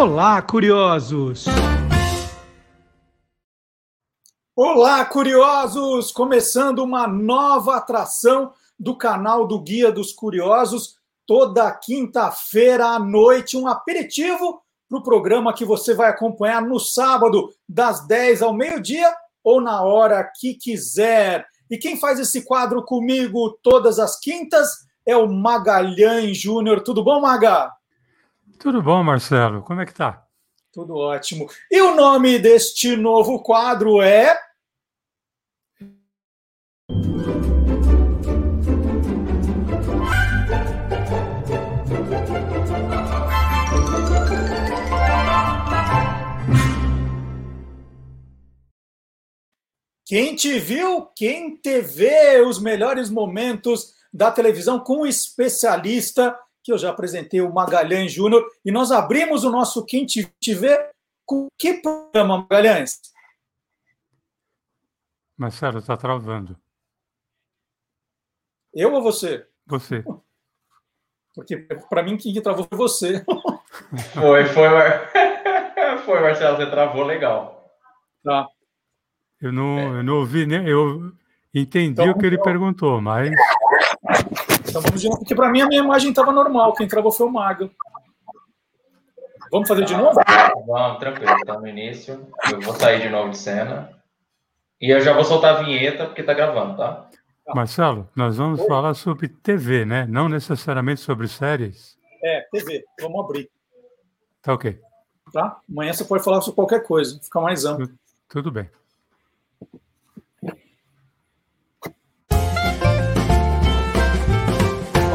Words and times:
Olá, 0.00 0.40
curiosos! 0.40 1.46
Olá, 4.54 5.04
curiosos! 5.04 6.12
Começando 6.12 6.78
uma 6.78 7.08
nova 7.08 7.74
atração 7.74 8.52
do 8.78 8.96
canal 8.96 9.44
do 9.44 9.58
Guia 9.60 9.90
dos 9.90 10.12
Curiosos, 10.12 10.94
toda 11.26 11.72
quinta-feira 11.72 12.86
à 12.86 12.98
noite, 13.00 13.56
um 13.56 13.66
aperitivo 13.66 14.62
para 14.88 14.98
o 15.00 15.02
programa 15.02 15.52
que 15.52 15.64
você 15.64 15.92
vai 15.94 16.10
acompanhar 16.10 16.62
no 16.62 16.78
sábado, 16.78 17.52
das 17.68 18.06
10 18.06 18.42
ao 18.42 18.52
meio-dia 18.52 19.12
ou 19.42 19.60
na 19.60 19.82
hora 19.82 20.22
que 20.38 20.54
quiser. 20.54 21.44
E 21.68 21.76
quem 21.76 21.98
faz 21.98 22.20
esse 22.20 22.44
quadro 22.44 22.84
comigo 22.84 23.58
todas 23.64 23.98
as 23.98 24.16
quintas 24.16 24.86
é 25.04 25.16
o 25.16 25.26
Magalhães 25.26 26.38
Júnior. 26.38 26.82
Tudo 26.82 27.02
bom, 27.02 27.20
Maga? 27.20 27.76
Tudo 28.58 28.82
bom, 28.82 29.02
Marcelo. 29.04 29.62
Como 29.62 29.80
é 29.80 29.86
que 29.86 29.94
tá? 29.94 30.24
Tudo 30.72 30.96
ótimo. 30.96 31.48
E 31.70 31.80
o 31.80 31.94
nome 31.94 32.38
deste 32.38 32.96
novo 32.96 33.42
quadro 33.42 34.02
é 34.02 34.38
Quem 50.04 50.34
te 50.34 50.58
viu, 50.58 51.04
quem 51.14 51.54
te 51.58 51.82
vê, 51.82 52.40
os 52.40 52.58
melhores 52.58 53.10
momentos 53.10 53.92
da 54.10 54.30
televisão 54.30 54.80
com 54.80 55.02
um 55.02 55.06
especialista 55.06 56.34
que 56.68 56.72
eu 56.72 56.76
já 56.76 56.90
apresentei, 56.90 57.40
o 57.40 57.50
Magalhães 57.50 58.12
Júnior, 58.12 58.46
e 58.62 58.70
nós 58.70 58.92
abrimos 58.92 59.42
o 59.42 59.50
nosso 59.50 59.86
Quem 59.86 60.04
vê 60.54 60.90
com 61.24 61.48
que 61.58 61.80
programa, 61.80 62.46
Magalhães? 62.46 63.00
Marcelo, 65.34 65.78
está 65.78 65.96
travando. 65.96 66.60
Eu 68.74 68.92
ou 68.92 69.02
você? 69.02 69.48
Você. 69.66 70.04
Porque 71.34 71.56
para 71.56 72.02
mim 72.02 72.18
quem 72.18 72.38
travou 72.42 72.66
foi 72.68 72.76
você. 72.76 73.24
Foi, 74.12 74.44
foi. 74.46 74.68
Foi, 76.04 76.20
Marcelo, 76.20 76.56
você 76.56 76.70
travou 76.70 77.04
legal. 77.04 77.70
Tá. 78.24 78.48
Eu 79.40 79.52
não, 79.52 79.78
é. 79.78 79.84
eu 79.98 80.02
não 80.02 80.16
ouvi 80.16 80.46
nem. 80.46 80.66
Eu 80.66 81.12
entendi 81.54 82.02
então, 82.02 82.10
o 82.10 82.18
que 82.18 82.26
ele 82.26 82.36
então, 82.36 82.44
perguntou, 82.44 83.00
mas. 83.00 83.30
Então 84.68 84.82
vamos 84.82 85.00
de 85.00 85.08
novo, 85.08 85.20
porque 85.20 85.34
para 85.34 85.48
mim 85.48 85.62
a 85.62 85.66
minha 85.66 85.82
imagem 85.82 86.10
estava 86.10 86.32
normal. 86.32 86.74
Quem 86.74 86.86
travou 86.86 87.10
foi 87.10 87.26
o 87.26 87.30
Mago. 87.30 87.70
Vamos 89.50 89.66
fazer 89.66 89.84
de 89.84 89.96
novo? 89.96 90.20
Vamos, 90.66 90.98
tranquilo. 90.98 91.36
Está 91.36 91.58
no 91.58 91.66
início. 91.66 92.26
Eu 92.52 92.60
vou 92.60 92.74
sair 92.74 93.00
de 93.00 93.08
novo 93.08 93.30
de 93.30 93.38
cena. 93.38 93.90
E 94.80 94.90
eu 94.90 95.00
já 95.00 95.12
vou 95.12 95.24
soltar 95.24 95.56
a 95.56 95.62
vinheta, 95.62 96.04
porque 96.04 96.20
está 96.20 96.34
gravando, 96.34 96.76
tá? 96.76 97.08
Marcelo, 97.54 98.08
nós 98.14 98.36
vamos 98.36 98.60
Oi? 98.60 98.68
falar 98.68 98.92
sobre 98.94 99.26
TV, 99.26 99.84
né? 99.84 100.06
Não 100.06 100.28
necessariamente 100.28 101.00
sobre 101.00 101.26
séries. 101.26 101.96
É, 102.22 102.46
TV. 102.52 102.84
Vamos 103.00 103.24
abrir. 103.24 103.50
Tá 104.42 104.52
ok. 104.52 104.78
Tá? 105.32 105.58
Amanhã 105.68 105.92
você 105.92 106.04
pode 106.04 106.22
falar 106.22 106.40
sobre 106.42 106.56
qualquer 106.56 106.82
coisa, 106.84 107.18
fica 107.22 107.40
mais 107.40 107.64
amplo. 107.64 107.88
Tudo 108.28 108.50
bem. 108.50 108.68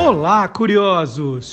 Olá, 0.05 0.49
curiosos! 0.49 1.51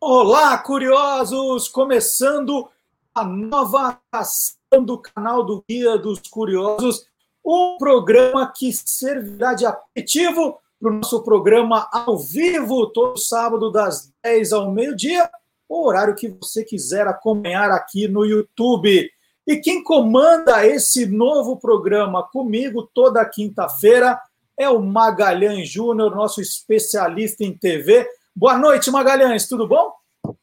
Olá, 0.00 0.56
curiosos! 0.58 1.66
Começando 1.66 2.68
a 3.12 3.24
nova 3.24 3.98
ação 4.12 4.84
do 4.84 4.98
canal 4.98 5.44
do 5.44 5.64
Guia 5.68 5.98
dos 5.98 6.20
Curiosos, 6.30 7.06
um 7.44 7.76
programa 7.76 8.52
que 8.56 8.72
servirá 8.72 9.52
de 9.52 9.66
aperitivo 9.66 10.60
para 10.80 10.92
o 10.92 10.94
nosso 10.94 11.24
programa 11.24 11.88
ao 11.92 12.16
vivo, 12.16 12.86
todo 12.86 13.18
sábado, 13.18 13.72
das 13.72 14.12
10 14.22 14.52
ao 14.52 14.70
meio-dia, 14.70 15.28
o 15.68 15.84
horário 15.88 16.14
que 16.14 16.28
você 16.28 16.64
quiser 16.64 17.08
acompanhar 17.08 17.68
aqui 17.72 18.06
no 18.06 18.24
YouTube. 18.24 19.10
E 19.44 19.56
quem 19.56 19.82
comanda 19.82 20.64
esse 20.64 21.04
novo 21.04 21.56
programa 21.56 22.22
comigo 22.22 22.88
toda 22.94 23.28
quinta-feira 23.28 24.20
é 24.62 24.68
o 24.68 24.80
Magalhães 24.80 25.68
Júnior, 25.68 26.14
nosso 26.14 26.40
especialista 26.40 27.44
em 27.44 27.52
TV. 27.56 28.06
Boa 28.34 28.56
noite, 28.56 28.90
Magalhães, 28.90 29.48
tudo 29.48 29.66
bom? 29.66 29.92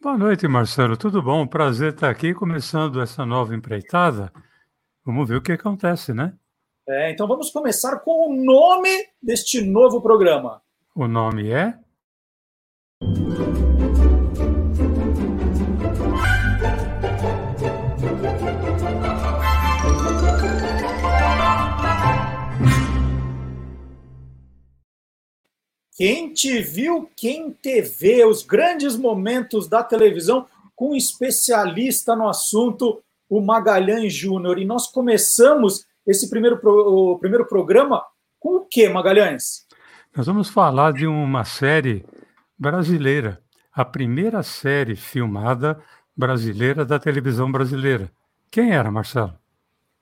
Boa 0.02 0.18
noite, 0.18 0.47
Marcelo, 0.47 0.97
tudo 0.97 1.22
bom? 1.22 1.47
Prazer 1.47 1.94
estar 1.94 2.09
aqui 2.09 2.34
começando 2.34 3.02
essa 3.02 3.25
nova 3.25 3.56
empreitada. 3.56 4.31
Vamos 5.06 5.28
ver 5.28 5.38
o 5.38 5.41
que 5.41 5.53
acontece, 5.53 6.13
né? 6.13 6.34
É, 6.88 7.12
então 7.12 7.28
vamos 7.28 7.50
começar 7.50 8.00
com 8.00 8.30
o 8.30 8.35
nome 8.35 8.90
deste 9.22 9.62
novo 9.62 10.02
programa. 10.02 10.62
O 10.96 11.07
nome 11.07 11.50
é 11.50 11.74
Quem 25.99 26.31
te 26.31 26.61
viu, 26.61 27.11
quem 27.13 27.51
te 27.51 27.81
vê, 27.81 28.23
os 28.23 28.41
grandes 28.41 28.95
momentos 28.95 29.67
da 29.67 29.83
televisão 29.83 30.47
com 30.73 30.91
um 30.91 30.95
especialista 30.95 32.15
no 32.15 32.29
assunto, 32.29 33.03
o 33.29 33.41
Magalhães 33.41 34.13
Júnior. 34.13 34.57
E 34.59 34.63
nós 34.63 34.88
começamos 34.88 35.85
esse 36.07 36.29
primeiro, 36.29 36.57
o 36.63 37.19
primeiro 37.19 37.45
programa 37.45 38.01
com 38.39 38.59
o 38.59 38.65
que, 38.65 38.88
Magalhães? 38.88 39.67
Nós 40.15 40.25
vamos 40.25 40.47
falar 40.47 40.93
de 40.93 41.05
uma 41.05 41.43
série 41.43 42.05
brasileira, 42.57 43.43
a 43.69 43.83
primeira 43.83 44.41
série 44.41 44.95
filmada 44.95 45.83
brasileira 46.15 46.85
da 46.85 46.97
televisão 46.97 47.51
brasileira. 47.51 48.09
Quem 48.49 48.71
era, 48.71 48.89
Marcelo? 48.89 49.38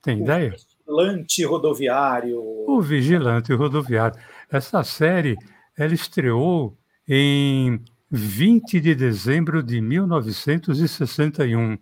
Tem 0.04 0.20
o 0.20 0.22
ideia? 0.22 0.56
Vigilante 0.86 1.44
Rodoviário. 1.44 2.40
O 2.40 2.80
Vigilante 2.82 3.52
Rodoviário. 3.52 4.20
Essa 4.52 4.84
série 4.84 5.36
ela 5.78 5.94
estreou 5.94 6.78
em 7.08 7.80
20 8.10 8.80
de 8.80 8.96
dezembro 8.96 9.62
de 9.62 9.80
1961. 9.80 11.78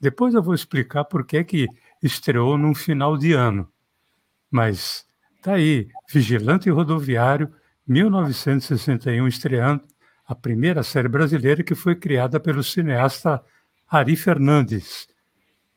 Depois 0.00 0.34
eu 0.34 0.42
vou 0.42 0.54
explicar 0.54 1.04
por 1.04 1.24
que 1.24 1.44
que 1.44 1.68
estreou 2.02 2.58
num 2.58 2.74
final 2.74 3.16
de 3.16 3.32
ano. 3.32 3.70
Mas 4.50 5.06
tá 5.40 5.54
aí, 5.54 5.88
Vigilante 6.10 6.68
Rodoviário, 6.68 7.52
1961, 7.86 9.28
estreando 9.28 9.84
a 10.26 10.34
primeira 10.34 10.82
série 10.82 11.08
brasileira 11.08 11.62
que 11.62 11.74
foi 11.74 11.94
criada 11.94 12.40
pelo 12.40 12.62
cineasta 12.62 13.42
Ari 13.88 14.16
Fernandes. 14.16 15.06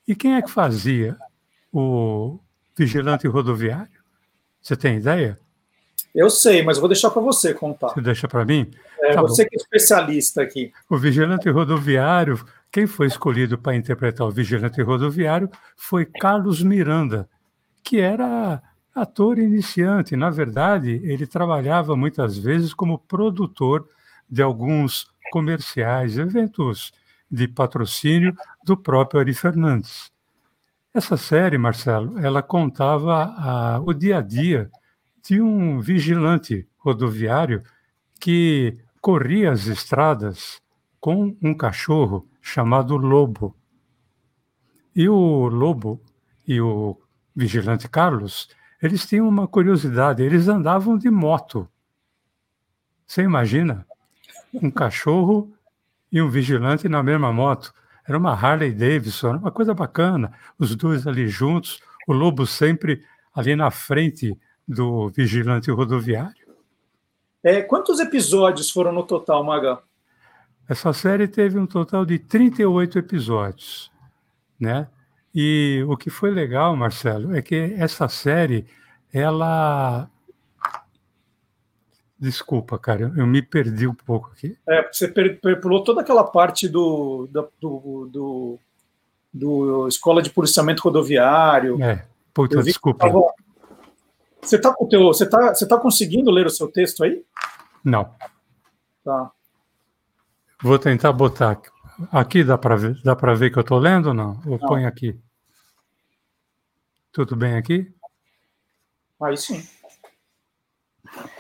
E 0.07 0.16
quem 0.16 0.35
é 0.35 0.41
que 0.41 0.50
fazia 0.50 1.17
o 1.72 2.39
Vigilante 2.78 3.28
Rodoviário? 3.28 4.03
Você 4.61 4.75
tem 4.75 4.97
ideia? 4.97 5.39
Eu 6.15 6.29
sei, 6.29 6.63
mas 6.63 6.77
eu 6.77 6.81
vou 6.81 6.87
deixar 6.87 7.09
para 7.09 7.21
você 7.21 7.53
contar. 7.53 7.89
Você 7.89 8.01
deixa 8.01 8.25
para 8.25 8.45
mim? 8.45 8.71
É, 9.01 9.13
tá 9.13 9.21
você 9.21 9.43
bom. 9.43 9.49
que 9.49 9.55
é 9.55 9.59
especialista 9.59 10.41
aqui. 10.41 10.71
O 10.89 10.97
vigilante 10.97 11.49
rodoviário, 11.49 12.41
quem 12.71 12.87
foi 12.87 13.07
escolhido 13.07 13.57
para 13.57 13.75
interpretar 13.75 14.25
o 14.25 14.31
vigilante 14.31 14.81
rodoviário 14.81 15.49
foi 15.75 16.05
Carlos 16.05 16.63
Miranda, 16.63 17.27
que 17.83 17.99
era 17.99 18.63
ator 18.95 19.37
iniciante. 19.37 20.16
Na 20.16 20.29
verdade, 20.29 21.01
ele 21.03 21.28
trabalhava 21.28 21.97
muitas 21.97 22.37
vezes 22.37 22.73
como 22.73 22.97
produtor 22.97 23.85
de 24.29 24.41
alguns 24.41 25.07
comerciais, 25.31 26.17
eventos 26.17 26.93
de 27.29 27.45
patrocínio 27.45 28.34
do 28.63 28.78
próprio 28.78 29.19
Ari 29.19 29.34
Fernandes. 29.34 30.09
Essa 30.93 31.17
série, 31.17 31.57
Marcelo, 31.57 32.17
ela 32.19 32.41
contava 32.41 33.35
a, 33.37 33.81
o 33.85 33.93
dia 33.93 34.19
a 34.19 34.22
dia 34.22 34.72
de 35.25 35.41
um 35.41 35.79
vigilante 35.79 36.67
rodoviário 36.77 37.63
que 38.19 38.77
corria 39.01 39.51
as 39.51 39.66
estradas 39.66 40.61
com 40.99 41.35
um 41.41 41.53
cachorro 41.55 42.27
chamado 42.39 42.95
Lobo. 42.95 43.55
E 44.95 45.09
o 45.09 45.47
Lobo 45.47 45.99
e 46.47 46.61
o 46.61 46.99
vigilante 47.35 47.89
Carlos, 47.89 48.49
eles 48.81 49.05
tinham 49.05 49.27
uma 49.27 49.47
curiosidade, 49.47 50.22
eles 50.22 50.47
andavam 50.47 50.95
de 50.95 51.09
moto. 51.09 51.67
Você 53.05 53.23
imagina? 53.23 53.85
Um 54.53 54.69
cachorro 54.69 55.51
e 56.11 56.21
um 56.21 56.29
vigilante 56.29 56.87
na 56.87 57.01
mesma 57.01 57.33
moto. 57.33 57.73
Era 58.07 58.17
uma 58.17 58.33
Harley 58.33 58.71
Davidson, 58.71 59.37
uma 59.37 59.51
coisa 59.51 59.73
bacana. 59.73 60.31
Os 60.57 60.75
dois 60.75 61.07
ali 61.07 61.28
juntos, 61.28 61.79
o 62.07 62.13
lobo 62.13 62.45
sempre 62.45 63.03
ali 63.33 63.55
na 63.55 63.71
frente 63.71 64.37
do 64.67 65.09
vigilante 65.09 65.70
rodoviário. 65.72 66.56
É, 67.44 67.62
quantos 67.62 68.00
episódios 68.00 68.72
foram 68.72 68.91
no 68.91 69.03
total, 69.03 69.44
Maga? 69.44 69.79
Essa 70.67 70.91
série 70.94 71.28
teve 71.28 71.59
um 71.59 71.67
total 71.67 72.06
de 72.06 72.17
38 72.17 72.97
episódios, 72.97 73.91
né? 74.59 74.88
E 75.34 75.85
o 75.88 75.96
que 75.96 76.09
foi 76.09 76.32
legal, 76.32 76.76
Marcelo, 76.76 77.35
é 77.35 77.41
que 77.41 77.76
essa 77.78 78.08
série, 78.08 78.66
ela 79.14 80.09
Desculpa, 82.17 82.79
cara, 82.79 83.14
eu 83.16 83.28
me 83.28 83.41
perdi 83.41 83.85
um 83.85 83.94
pouco 83.94 84.32
aqui. 84.32 84.58
É, 84.67 84.90
você 84.90 85.08
pulou 85.62 85.84
toda 85.84 86.00
aquela 86.02 86.23
parte 86.23 86.67
do, 86.67 87.28
do, 87.29 88.09
do, 88.09 88.59
do, 89.34 89.88
Escola 89.88 90.22
de 90.22 90.29
Policiamento 90.29 90.82
Rodoviário. 90.82 91.82
É, 91.84 92.06
puta, 92.34 92.64
desculpa. 92.64 93.06
Tava... 93.06 93.22
Você 94.45 94.57
está 94.57 94.75
você 94.79 95.27
tá, 95.27 95.53
você 95.55 95.67
tá 95.67 95.77
conseguindo 95.77 96.29
ler 96.29 96.45
o 96.45 96.51
seu 96.51 96.71
texto 96.71 97.03
aí? 97.03 97.25
Não. 97.83 98.15
Tá. 99.03 99.31
Vou 100.61 100.77
tentar 100.77 101.11
botar 101.11 101.59
aqui. 102.11 102.43
dá 102.43 102.57
para 102.57 102.75
ver, 102.75 103.01
dá 103.03 103.15
para 103.15 103.33
ver 103.33 103.51
que 103.51 103.57
eu 103.57 103.61
estou 103.61 103.79
lendo 103.79 104.07
ou 104.07 104.13
não? 104.13 104.39
Ou 104.45 104.59
não. 104.59 104.67
põe 104.67 104.85
aqui. 104.85 105.19
Tudo 107.11 107.35
bem 107.35 107.55
aqui? 107.55 107.91
Aí 109.21 109.35
sim. 109.35 109.67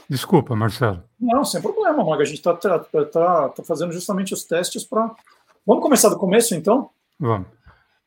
Desculpa, 0.09 0.55
Marcelo. 0.55 1.03
Não, 1.19 1.43
sem 1.43 1.61
problema, 1.61 2.03
Maga. 2.03 2.23
A 2.23 2.25
gente 2.25 2.37
está 2.37 2.55
tá, 2.55 2.79
tá, 2.79 3.49
tá 3.49 3.63
fazendo 3.63 3.91
justamente 3.91 4.33
os 4.33 4.43
testes 4.43 4.83
para. 4.83 5.15
Vamos 5.65 5.83
começar 5.83 6.09
do 6.09 6.17
começo, 6.17 6.55
então? 6.55 6.89
Vamos. 7.19 7.47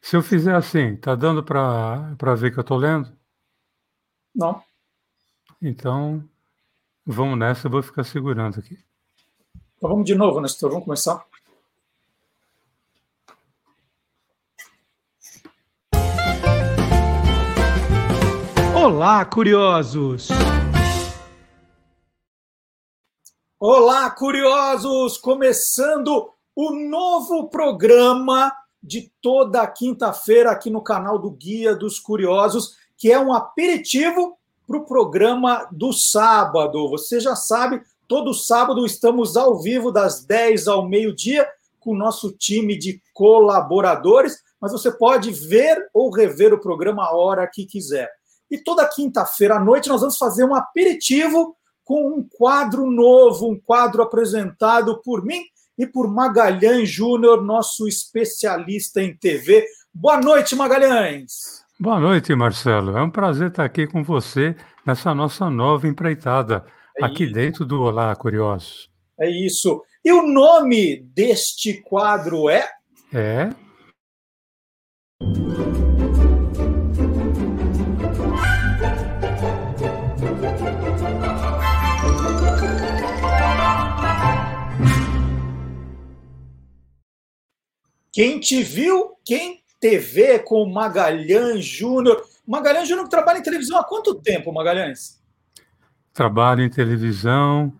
Se 0.00 0.16
eu 0.16 0.22
fizer 0.22 0.54
assim, 0.54 0.96
tá 0.96 1.14
dando 1.14 1.42
para 1.42 2.34
ver 2.36 2.52
que 2.52 2.58
eu 2.58 2.62
estou 2.62 2.76
lendo? 2.76 3.12
Não. 4.34 4.62
Então, 5.60 6.22
vamos 7.04 7.36
nessa, 7.36 7.66
eu 7.66 7.70
vou 7.72 7.82
ficar 7.82 8.04
segurando 8.04 8.60
aqui. 8.60 8.78
Então 9.76 9.90
vamos 9.90 10.04
de 10.04 10.14
novo, 10.14 10.40
Nestor, 10.40 10.70
vamos 10.70 10.84
começar. 10.84 11.26
Olá, 18.76 19.24
curiosos! 19.24 20.28
Olá, 23.58 24.08
curiosos! 24.12 25.18
Começando 25.18 26.32
o 26.54 26.70
novo 26.88 27.48
programa 27.50 28.52
de 28.80 29.10
toda 29.20 29.66
quinta-feira 29.66 30.52
aqui 30.52 30.70
no 30.70 30.82
canal 30.82 31.18
do 31.18 31.32
Guia 31.32 31.74
dos 31.74 31.98
Curiosos, 31.98 32.76
que 32.96 33.10
é 33.10 33.18
um 33.18 33.32
aperitivo 33.32 34.37
para 34.68 34.76
o 34.76 34.84
programa 34.84 35.66
do 35.72 35.94
sábado. 35.94 36.90
Você 36.90 37.18
já 37.18 37.34
sabe, 37.34 37.80
todo 38.06 38.34
sábado 38.34 38.84
estamos 38.84 39.34
ao 39.34 39.58
vivo 39.58 39.90
das 39.90 40.22
10 40.26 40.68
ao 40.68 40.86
meio-dia 40.86 41.48
com 41.80 41.92
o 41.92 41.96
nosso 41.96 42.30
time 42.32 42.76
de 42.76 43.00
colaboradores, 43.14 44.42
mas 44.60 44.70
você 44.70 44.92
pode 44.92 45.30
ver 45.30 45.88
ou 45.94 46.10
rever 46.10 46.52
o 46.52 46.60
programa 46.60 47.04
a 47.04 47.16
hora 47.16 47.50
que 47.50 47.64
quiser. 47.64 48.10
E 48.50 48.58
toda 48.58 48.86
quinta-feira 48.86 49.56
à 49.56 49.60
noite 49.60 49.88
nós 49.88 50.02
vamos 50.02 50.18
fazer 50.18 50.44
um 50.44 50.54
aperitivo 50.54 51.56
com 51.82 52.06
um 52.06 52.22
quadro 52.22 52.90
novo, 52.90 53.50
um 53.50 53.58
quadro 53.58 54.02
apresentado 54.02 55.00
por 55.00 55.24
mim 55.24 55.40
e 55.78 55.86
por 55.86 56.08
Magalhães 56.08 56.90
Júnior, 56.90 57.42
nosso 57.42 57.88
especialista 57.88 59.00
em 59.00 59.16
TV. 59.16 59.66
Boa 59.94 60.20
noite, 60.20 60.54
Magalhães. 60.54 61.67
Boa 61.80 62.00
noite, 62.00 62.34
Marcelo. 62.34 62.98
É 62.98 63.00
um 63.00 63.08
prazer 63.08 63.50
estar 63.50 63.64
aqui 63.64 63.86
com 63.86 64.02
você 64.02 64.56
nessa 64.84 65.14
nossa 65.14 65.48
nova 65.48 65.86
empreitada, 65.86 66.66
é 66.98 67.04
aqui 67.04 67.22
isso. 67.22 67.32
dentro 67.32 67.64
do 67.64 67.80
Olá 67.80 68.16
Curiosos. 68.16 68.90
É 69.16 69.30
isso. 69.30 69.80
E 70.04 70.10
o 70.10 70.26
nome 70.26 70.96
deste 71.14 71.80
quadro 71.82 72.50
é? 72.50 72.68
É 73.14 73.50
Quem 88.12 88.40
te 88.40 88.64
viu, 88.64 89.16
quem 89.24 89.62
TV 89.80 90.40
com 90.40 90.66
Magalhães 90.66 91.64
Júnior. 91.64 92.22
Magalhães 92.46 92.88
Júnior 92.88 93.08
trabalha 93.08 93.38
em 93.38 93.42
televisão 93.42 93.78
há 93.78 93.84
quanto 93.84 94.14
tempo, 94.14 94.52
Magalhães? 94.52 95.18
Trabalho 96.12 96.62
em 96.62 96.70
televisão 96.70 97.72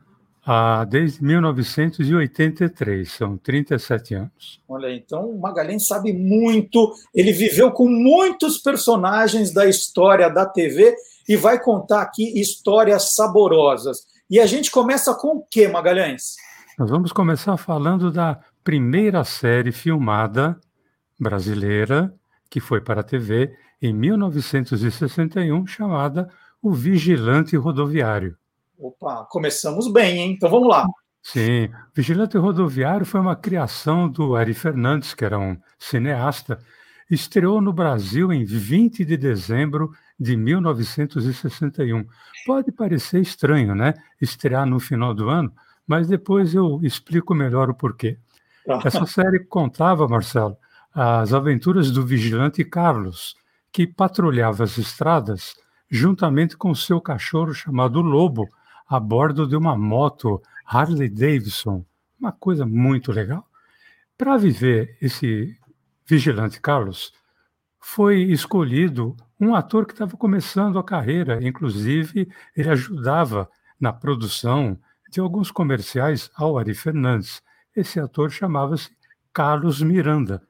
há, 0.47 0.85
desde 0.85 1.23
1983, 1.23 3.11
são 3.11 3.37
37 3.37 4.15
anos. 4.15 4.63
Olha, 4.69 4.95
então 4.95 5.31
o 5.31 5.41
Magalhães 5.41 5.87
sabe 5.87 6.13
muito, 6.13 6.93
ele 7.15 7.33
viveu 7.33 7.71
com 7.73 7.89
muitos 7.89 8.59
personagens 8.59 9.53
da 9.53 9.67
história 9.67 10.31
da 10.31 10.47
TV 10.47 10.95
e 11.29 11.37
vai 11.37 11.61
contar 11.61 12.03
aqui 12.03 12.41
histórias 12.41 13.15
saborosas. 13.15 14.07
E 14.31 14.39
a 14.39 14.47
gente 14.47 14.71
começa 14.71 15.15
com 15.15 15.39
o 15.39 15.43
que, 15.43 15.67
Magalhães? 15.69 16.37
Nós 16.79 16.91
vamos 16.91 17.13
começar 17.13 17.57
falando 17.57 18.11
da 18.13 18.39
primeira 18.63 19.25
série 19.25 19.73
filmada 19.73 20.59
brasileira 21.19 22.15
que 22.51 22.61
foi 22.61 22.81
para 22.81 23.01
a 23.01 23.05
TV 23.05 23.55
em 23.81 23.93
1961, 23.93 25.67
chamada 25.67 26.29
O 26.63 26.73
Vigilante 26.73 27.57
Rodoviário. 27.57 28.37
Opa, 28.79 29.27
começamos 29.31 29.93
bem, 29.93 30.19
hein? 30.19 30.33
Então 30.33 30.49
vamos 30.49 30.69
lá. 30.69 30.87
Sim, 31.23 31.69
Vigilante 31.95 32.39
Rodoviário 32.39 33.05
foi 33.05 33.21
uma 33.21 33.37
criação 33.37 34.09
do 34.09 34.35
Ari 34.35 34.55
Fernandes, 34.55 35.15
que 35.15 35.25
era 35.25 35.39
um 35.39 35.59
cineasta, 35.79 36.59
estreou 37.11 37.61
no 37.61 37.73
Brasil 37.73 38.33
em 38.33 38.45
20 38.45 39.05
de 39.05 39.17
dezembro 39.17 39.91
de 40.19 40.37
1961. 40.37 42.07
Pode 42.47 42.73
parecer 42.73 43.21
estranho, 43.21 43.75
né? 43.75 43.95
Estrear 44.21 44.67
no 44.67 44.81
final 44.81 45.13
do 45.13 45.29
ano, 45.29 45.53
mas 45.87 46.09
depois 46.09 46.55
eu 46.55 46.81
explico 46.83 47.35
melhor 47.35 47.69
o 47.69 47.75
porquê. 47.75 48.19
Essa 48.85 49.07
série 49.07 49.41
contava, 49.41 50.07
Marcelo, 50.07 50.57
as 50.95 51.33
aventuras 51.33 51.91
do 51.91 52.05
vigilante 52.05 52.65
Carlos, 52.65 53.37
que 53.71 53.87
patrulhava 53.87 54.65
as 54.65 54.79
estradas 54.79 55.55
juntamente 55.91 56.57
com 56.57 56.75
seu 56.75 57.01
cachorro 57.01 57.55
chamado 57.55 58.01
Lobo, 58.01 58.49
a 58.87 58.99
bordo 58.99 59.47
de 59.47 59.57
uma 59.57 59.77
moto 59.77 60.43
Harley 60.67 61.09
Davidson. 61.09 61.85
Uma 62.19 62.33
coisa 62.33 62.67
muito 62.67 63.13
legal. 63.13 63.47
Para 64.17 64.37
viver 64.37 64.97
esse 65.01 65.57
vigilante 66.07 66.61
Carlos, 66.61 67.13
foi 67.79 68.23
escolhido 68.23 69.17
um 69.41 69.55
ator 69.55 69.87
que 69.87 69.93
estava 69.93 70.17
começando 70.17 70.79
a 70.79 70.85
carreira, 70.85 71.39
inclusive 71.47 72.29
ele 72.57 72.69
ajudava 72.71 73.49
na 73.79 73.93
produção 73.93 74.79
de 75.11 75.21
alguns 75.21 75.51
comerciais 75.51 76.31
ao 76.35 76.59
Ari 76.59 76.75
Fernandes. 76.75 77.41
Esse 77.77 78.01
ator 78.01 78.31
chamava-se 78.31 78.91
Carlos 79.33 79.81
Miranda. 79.81 80.43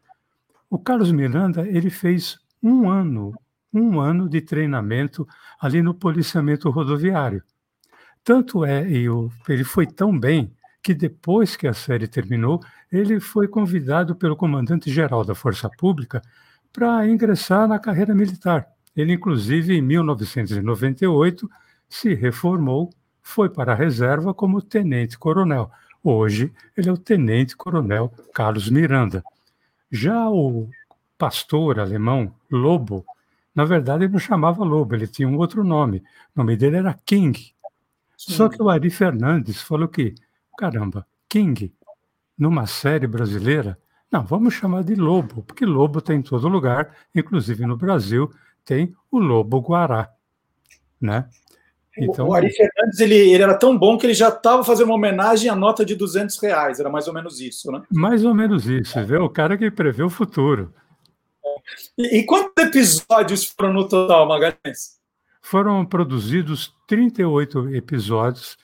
O 0.70 0.78
Carlos 0.78 1.10
Miranda 1.10 1.66
ele 1.66 1.88
fez 1.88 2.38
um 2.62 2.90
ano, 2.90 3.32
um 3.72 4.00
ano 4.00 4.28
de 4.28 4.40
treinamento 4.40 5.26
ali 5.60 5.80
no 5.82 5.94
policiamento 5.94 6.68
rodoviário. 6.68 7.42
Tanto 8.22 8.64
é, 8.64 8.86
e 8.86 9.06
ele 9.48 9.64
foi 9.64 9.86
tão 9.86 10.18
bem 10.18 10.52
que 10.82 10.92
depois 10.94 11.56
que 11.56 11.66
a 11.66 11.72
série 11.72 12.06
terminou, 12.06 12.60
ele 12.92 13.18
foi 13.20 13.48
convidado 13.48 14.14
pelo 14.14 14.36
comandante-geral 14.36 15.24
da 15.24 15.34
Força 15.34 15.68
Pública 15.78 16.22
para 16.72 17.08
ingressar 17.08 17.66
na 17.66 17.78
carreira 17.78 18.14
militar. 18.14 18.66
Ele, 18.94 19.14
inclusive, 19.14 19.74
em 19.74 19.82
1998, 19.82 21.48
se 21.88 22.14
reformou, 22.14 22.90
foi 23.22 23.48
para 23.48 23.72
a 23.72 23.74
reserva 23.74 24.34
como 24.34 24.60
tenente-coronel. 24.60 25.70
Hoje, 26.02 26.52
ele 26.76 26.88
é 26.88 26.92
o 26.92 26.98
tenente-coronel 26.98 28.12
Carlos 28.34 28.68
Miranda. 28.68 29.22
Já 29.90 30.28
o 30.28 30.68
pastor 31.16 31.80
alemão 31.80 32.32
Lobo, 32.50 33.04
na 33.54 33.64
verdade, 33.64 34.04
ele 34.04 34.12
não 34.12 34.20
chamava 34.20 34.64
Lobo, 34.64 34.94
ele 34.94 35.06
tinha 35.06 35.28
um 35.28 35.36
outro 35.36 35.64
nome. 35.64 35.98
O 36.34 36.40
nome 36.40 36.56
dele 36.56 36.76
era 36.76 36.94
King. 37.04 37.54
Sim. 38.16 38.32
Só 38.32 38.48
que 38.48 38.62
o 38.62 38.68
Ari 38.68 38.90
Fernandes 38.90 39.60
falou 39.60 39.88
que, 39.88 40.14
caramba, 40.56 41.06
King, 41.28 41.72
numa 42.36 42.66
série 42.66 43.06
brasileira, 43.06 43.78
não, 44.10 44.24
vamos 44.24 44.54
chamar 44.54 44.84
de 44.84 44.94
Lobo, 44.94 45.42
porque 45.42 45.66
Lobo 45.66 46.00
tem 46.00 46.18
em 46.18 46.22
todo 46.22 46.48
lugar, 46.48 46.94
inclusive 47.14 47.66
no 47.66 47.76
Brasil, 47.76 48.32
tem 48.64 48.94
o 49.10 49.18
Lobo 49.18 49.60
Guará, 49.60 50.10
né? 51.00 51.28
Então, 52.04 52.28
o 52.28 52.34
Ari 52.34 52.50
Fernandes 52.50 53.00
ele, 53.00 53.14
ele 53.14 53.42
era 53.42 53.54
tão 53.54 53.76
bom 53.76 53.98
que 53.98 54.06
ele 54.06 54.14
já 54.14 54.28
estava 54.28 54.62
fazendo 54.62 54.86
uma 54.86 54.96
homenagem 54.96 55.50
à 55.50 55.56
nota 55.56 55.84
de 55.84 55.94
200 55.94 56.38
reais, 56.38 56.80
era 56.80 56.88
mais 56.88 57.08
ou 57.08 57.14
menos 57.14 57.40
isso, 57.40 57.70
né? 57.72 57.82
Mais 57.90 58.24
ou 58.24 58.34
menos 58.34 58.66
isso, 58.66 59.04
vê? 59.04 59.18
O 59.18 59.28
cara 59.28 59.56
que 59.56 59.70
prevê 59.70 60.02
o 60.02 60.10
futuro. 60.10 60.72
E, 61.96 62.18
e 62.18 62.26
quantos 62.26 62.52
episódios 62.64 63.44
foram 63.44 63.72
no 63.72 63.88
total, 63.88 64.26
Magalhães? 64.26 64.98
Foram 65.42 65.84
produzidos 65.84 66.74
38 66.86 67.74
episódios, 67.74 68.56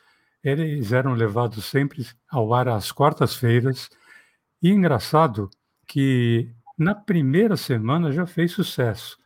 eles 0.42 0.92
eram 0.92 1.14
levados 1.14 1.64
sempre 1.64 2.06
ao 2.30 2.52
ar 2.52 2.68
às 2.68 2.92
quartas-feiras, 2.92 3.88
E 4.62 4.70
engraçado 4.70 5.50
que 5.86 6.50
na 6.78 6.94
primeira 6.94 7.56
semana 7.56 8.10
já 8.12 8.26
fez 8.26 8.52
sucesso, 8.52 9.18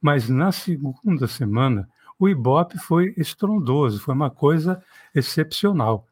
mas 0.00 0.28
na 0.28 0.52
segunda 0.52 1.26
semana 1.26 1.88
o 2.18 2.28
Ibope 2.28 2.78
foi 2.78 3.14
estrondoso, 3.16 4.00
foi 4.00 4.14
uma 4.14 4.30
coisa 4.30 4.82
excepcional. 5.14 6.06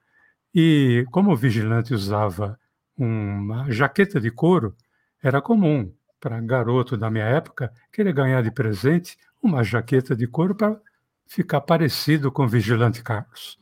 E 0.55 1.07
como 1.11 1.33
o 1.33 1.37
vigilante 1.37 1.95
usava 1.95 2.59
uma 2.97 3.71
jaqueta 3.71 4.21
de 4.21 4.31
couro, 4.31 4.75
era 5.23 5.41
comum 5.41 5.93
para 6.21 6.41
garoto 6.41 6.97
da 6.97 7.11
minha 7.11 7.25
época 7.25 7.73
querer 7.93 8.13
ganhar 8.13 8.43
de 8.43 8.51
presente 8.51 9.17
uma 9.43 9.63
jaqueta 9.63 10.15
de 10.15 10.27
couro 10.27 10.55
para 10.55 10.81
ficar 11.27 11.61
parecido 11.61 12.31
com 12.31 12.45
o 12.45 12.49
vigilante 12.49 13.03
Carlos. 13.03 13.59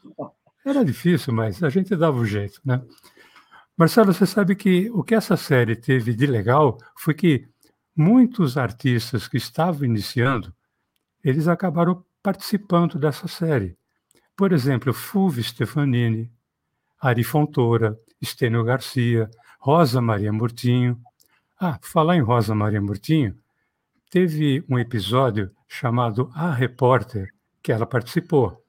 Era 0.64 0.84
difícil, 0.84 1.32
mas 1.32 1.62
a 1.62 1.68
gente 1.68 1.96
dava 1.96 2.18
o 2.18 2.26
jeito, 2.26 2.60
né? 2.64 2.80
Marcelo, 3.76 4.12
você 4.12 4.26
sabe 4.26 4.54
que 4.54 4.90
o 4.90 5.02
que 5.02 5.14
essa 5.14 5.36
série 5.36 5.74
teve 5.74 6.14
de 6.14 6.26
legal 6.26 6.78
foi 6.96 7.14
que 7.14 7.48
muitos 7.96 8.56
artistas 8.56 9.26
que 9.26 9.36
estavam 9.36 9.84
iniciando, 9.84 10.54
eles 11.24 11.48
acabaram 11.48 12.04
participando 12.22 12.98
dessa 12.98 13.26
série. 13.26 13.76
Por 14.36 14.52
exemplo, 14.52 14.92
Fulvio 14.92 15.42
Stefanini, 15.42 16.30
Ari 17.00 17.24
Fontoura, 17.24 17.98
Estênio 18.20 18.62
Garcia, 18.64 19.28
Rosa 19.58 20.00
Maria 20.00 20.32
Murtinho. 20.32 21.00
Ah, 21.60 21.78
falar 21.82 22.16
em 22.16 22.22
Rosa 22.22 22.54
Maria 22.54 22.80
Murtinho, 22.80 23.36
teve 24.10 24.64
um 24.68 24.78
episódio 24.78 25.50
chamado 25.68 26.30
A 26.34 26.52
Repórter, 26.52 27.32
que 27.62 27.72
ela 27.72 27.86
participou. 27.86 28.62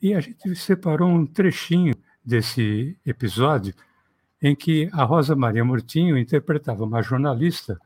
E 0.00 0.14
a 0.14 0.20
gente 0.20 0.54
separou 0.54 1.08
um 1.08 1.26
trechinho 1.26 1.94
desse 2.24 2.98
episódio 3.04 3.74
em 4.42 4.54
que 4.54 4.88
a 4.92 5.04
Rosa 5.04 5.34
Maria 5.34 5.64
Murtinho 5.64 6.18
interpretava 6.18 6.84
uma 6.84 7.02
jornalista 7.02 7.78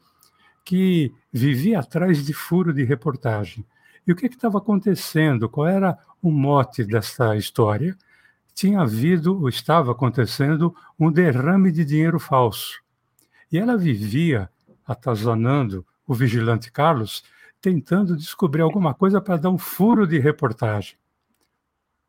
que 0.64 1.12
vivia 1.32 1.78
atrás 1.78 2.24
de 2.24 2.32
furo 2.32 2.72
de 2.72 2.84
reportagem. 2.84 3.64
E 4.06 4.12
o 4.12 4.16
que 4.16 4.26
estava 4.26 4.58
acontecendo? 4.58 5.48
Qual 5.48 5.66
era 5.66 5.98
o 6.22 6.30
mote 6.30 6.84
dessa 6.84 7.36
história? 7.36 7.96
Tinha 8.54 8.80
havido, 8.80 9.40
ou 9.40 9.48
estava 9.48 9.92
acontecendo, 9.92 10.74
um 10.98 11.10
derrame 11.10 11.70
de 11.70 11.84
dinheiro 11.84 12.18
falso. 12.18 12.82
E 13.50 13.58
ela 13.58 13.76
vivia 13.76 14.50
atazanando 14.86 15.86
o 16.06 16.14
vigilante 16.14 16.70
Carlos, 16.72 17.22
tentando 17.60 18.16
descobrir 18.16 18.62
alguma 18.62 18.94
coisa 18.94 19.20
para 19.20 19.36
dar 19.36 19.50
um 19.50 19.58
furo 19.58 20.06
de 20.06 20.18
reportagem. 20.18 20.98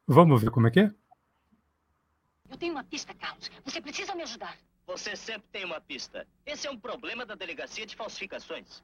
Vamos 0.07 0.41
ver 0.41 0.49
como 0.49 0.67
é 0.67 0.71
que 0.71 0.79
é? 0.79 0.91
Eu 2.49 2.57
tenho 2.57 2.73
uma 2.73 2.83
pista, 2.83 3.13
Carlos. 3.13 3.49
Você 3.63 3.79
precisa 3.79 4.15
me 4.15 4.23
ajudar. 4.23 4.57
Você 4.87 5.15
sempre 5.15 5.47
tem 5.51 5.63
uma 5.63 5.79
pista. 5.79 6.27
Esse 6.45 6.67
é 6.67 6.71
um 6.71 6.77
problema 6.77 7.25
da 7.25 7.35
delegacia 7.35 7.85
de 7.85 7.95
falsificações. 7.95 8.83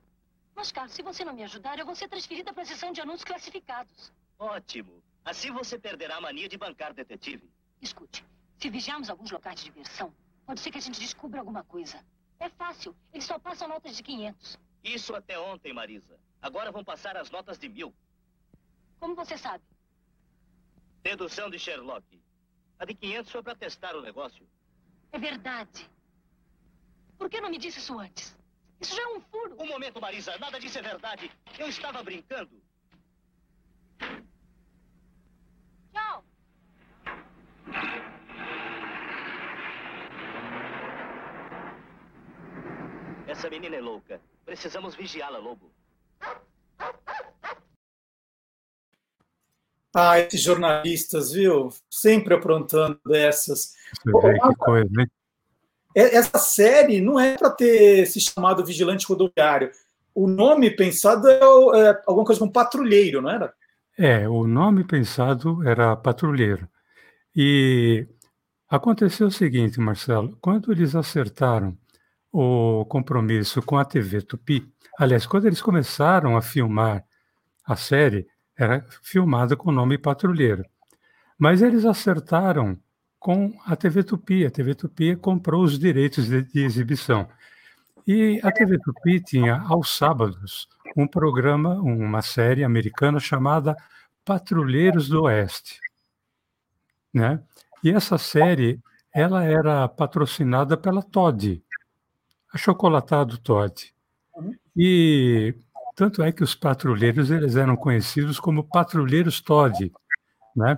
Mas, 0.58 0.72
Carlos, 0.72 0.96
se 0.96 1.04
você 1.04 1.24
não 1.24 1.34
me 1.34 1.44
ajudar, 1.44 1.78
eu 1.78 1.86
vou 1.86 1.94
ser 1.94 2.08
transferida 2.08 2.52
para 2.52 2.64
a 2.64 2.66
seção 2.66 2.92
de 2.92 3.00
anúncios 3.00 3.24
classificados. 3.24 4.12
Ótimo. 4.40 5.04
Assim 5.24 5.52
você 5.52 5.78
perderá 5.78 6.18
a 6.18 6.22
mania 6.22 6.50
de 6.50 6.58
bancar 6.58 6.96
detetive. 6.96 7.48
Escute, 7.80 8.26
se 8.58 8.68
vigiarmos 8.68 9.08
alguns 9.08 9.30
locais 9.30 9.60
de 9.60 9.66
diversão, 9.66 10.12
pode 10.48 10.60
ser 10.60 10.72
que 10.72 10.80
a 10.80 10.82
gente 10.82 11.00
descubra 11.00 11.42
alguma 11.42 11.64
coisa. 11.64 12.04
É 12.40 12.50
fácil. 12.50 12.96
Eles 13.14 13.26
só 13.26 13.38
passam 13.38 13.68
notas 13.68 13.96
de 13.96 14.02
500. 14.02 14.58
Isso 14.84 15.14
até 15.14 15.38
ontem, 15.38 15.74
Marisa. 15.74 16.20
Agora 16.42 16.72
vão 16.72 16.84
passar 16.84 17.16
as 17.18 17.30
notas 17.30 17.60
de 17.60 17.70
mil. 17.70 17.94
Como 19.00 19.14
você 19.14 19.38
sabe? 19.38 19.64
Dedução 21.04 21.52
de 21.52 21.60
Sherlock. 21.60 22.20
A 22.80 22.86
de 22.86 22.96
500 22.96 23.32
foi 23.32 23.44
para 23.44 23.56
testar 23.56 23.96
o 23.96 24.02
negócio. 24.02 24.48
É 25.12 25.20
verdade. 25.20 25.88
Por 27.16 27.30
que 27.30 27.40
não 27.40 27.50
me 27.50 27.60
disse 27.60 27.78
isso 27.78 28.00
antes? 28.00 28.37
Isso 28.80 28.96
já 28.96 29.02
é 29.02 29.08
um 29.08 29.22
furo. 29.22 29.56
Um 29.60 29.68
momento, 29.68 30.00
Marisa. 30.00 30.38
Nada 30.38 30.60
disso 30.60 30.78
é 30.78 30.82
verdade. 30.82 31.32
Eu 31.58 31.68
estava 31.68 32.04
brincando. 32.04 32.62
Tchau. 35.92 36.24
Essa 43.28 43.50
menina 43.50 43.76
é 43.76 43.82
louca. 43.82 44.22
Precisamos 44.46 44.96
vigiá-la, 44.96 45.40
Lobo. 45.40 45.72
Ah, 49.94 50.20
esses 50.20 50.42
jornalistas, 50.42 51.32
viu? 51.32 51.70
Sempre 51.90 52.36
aprontando 52.36 53.00
dessas. 53.06 53.76
Você 54.06 54.32
vê 54.32 54.40
que 54.40 54.56
coisa, 54.56 55.02
hein? 55.02 55.08
Essa 56.00 56.38
série 56.38 57.02
não 57.02 57.20
é 57.20 57.36
para 57.36 57.50
ter 57.50 58.06
se 58.06 58.22
chamado 58.22 58.64
Vigilante 58.64 59.08
Rodoviário. 59.08 59.72
O 60.14 60.28
nome 60.28 60.70
pensado 60.70 61.28
é, 61.28 61.40
é 61.90 62.02
alguma 62.06 62.24
coisa 62.24 62.38
como 62.38 62.52
patrulheiro, 62.52 63.20
não 63.20 63.32
era? 63.32 63.52
É, 63.98 64.30
o 64.30 64.46
nome 64.46 64.84
pensado 64.84 65.68
era 65.68 65.96
patrulheiro. 65.96 66.70
E 67.36 68.08
aconteceu 68.70 69.26
o 69.26 69.32
seguinte, 69.32 69.80
Marcelo, 69.80 70.38
quando 70.40 70.72
eles 70.72 70.96
acertaram 70.96 71.76
o 72.32 72.86
compromisso 72.86 73.60
com 73.64 73.76
a 73.76 73.84
TV 73.84 74.22
Tupi, 74.22 74.72
aliás, 75.00 75.26
quando 75.26 75.48
eles 75.48 75.64
começaram 75.64 76.38
a 76.38 76.44
filmar 76.44 77.04
a 77.66 77.76
série, 77.76 78.28
era 78.56 78.86
filmada 79.02 79.56
com 79.56 79.70
o 79.70 79.74
nome 79.74 79.98
Patrulheiro. 79.98 80.64
Mas 81.40 81.64
eles 81.64 81.86
acertaram 81.86 82.78
com 83.20 83.54
a 83.66 83.76
TV 83.76 84.04
Tupi. 84.04 84.46
A 84.46 84.52
TV 84.52 84.76
Tupi 84.76 85.16
comprou 85.16 85.64
os 85.64 85.78
direitos 85.78 86.28
de, 86.28 86.42
de 86.44 86.64
exibição. 86.64 87.28
E 88.06 88.40
a 88.44 88.52
TV 88.52 88.78
Tupi 88.80 89.20
tinha, 89.20 89.60
aos 89.62 89.96
sábados, 89.96 90.68
um 90.96 91.08
programa, 91.08 91.76
uma 91.76 92.22
série 92.22 92.64
americana 92.64 93.20
chamada 93.20 93.76
Patrulheiros 94.24 95.10
do 95.10 95.24
Oeste. 95.24 95.80
Né? 97.14 97.42
E 97.84 97.92
essa 97.92 98.18
série 98.18 98.80
ela 99.14 99.44
era 99.44 99.88
patrocinada 99.88 100.78
pela 100.78 101.02
Todd, 101.02 101.64
a 102.54 102.58
chocolatado 102.58 103.38
Todd. 103.38 103.94
E 104.76 105.56
tanto 105.96 106.22
é 106.22 106.32
que 106.32 106.44
os 106.44 106.54
patrulheiros 106.54 107.32
eles 107.32 107.56
eram 107.56 107.76
conhecidos 107.76 108.40
como 108.40 108.64
patrulheiros 108.64 109.42
Todd, 109.42 109.92
né? 110.56 110.78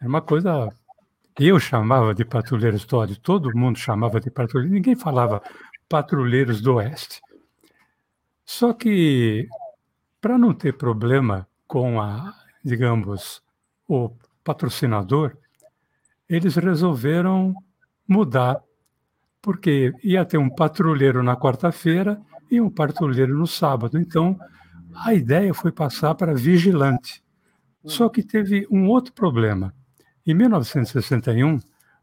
Era 0.00 0.08
uma 0.08 0.22
coisa 0.22 0.72
eu 1.38 1.58
chamava 1.58 2.14
de 2.14 2.24
patrulheiros 2.24 2.84
Todd, 2.84 3.18
todo 3.20 3.56
mundo 3.56 3.78
chamava 3.78 4.20
de 4.20 4.30
patrulheiros, 4.30 4.72
ninguém 4.72 4.94
falava 4.94 5.42
patrulheiros 5.88 6.60
do 6.60 6.74
Oeste. 6.74 7.20
Só 8.44 8.72
que 8.72 9.48
para 10.20 10.38
não 10.38 10.54
ter 10.54 10.76
problema 10.76 11.46
com 11.66 12.00
a, 12.00 12.32
digamos, 12.64 13.42
o 13.86 14.10
patrocinador, 14.42 15.36
eles 16.28 16.56
resolveram 16.56 17.54
mudar, 18.08 18.62
porque 19.42 19.92
ia 20.02 20.24
ter 20.24 20.38
um 20.38 20.48
patrulheiro 20.48 21.22
na 21.22 21.36
quarta-feira 21.36 22.20
e 22.50 22.60
um 22.60 22.70
patrulheiro 22.70 23.36
no 23.36 23.46
sábado. 23.46 23.98
Então, 23.98 24.38
a 24.94 25.12
ideia 25.12 25.52
foi 25.52 25.72
passar 25.72 26.14
para 26.14 26.34
vigilante. 26.34 27.22
Só 27.84 28.08
que 28.08 28.22
teve 28.22 28.66
um 28.70 28.88
outro 28.88 29.12
problema. 29.12 29.74
Em 30.26 30.32
1961, 30.32 31.60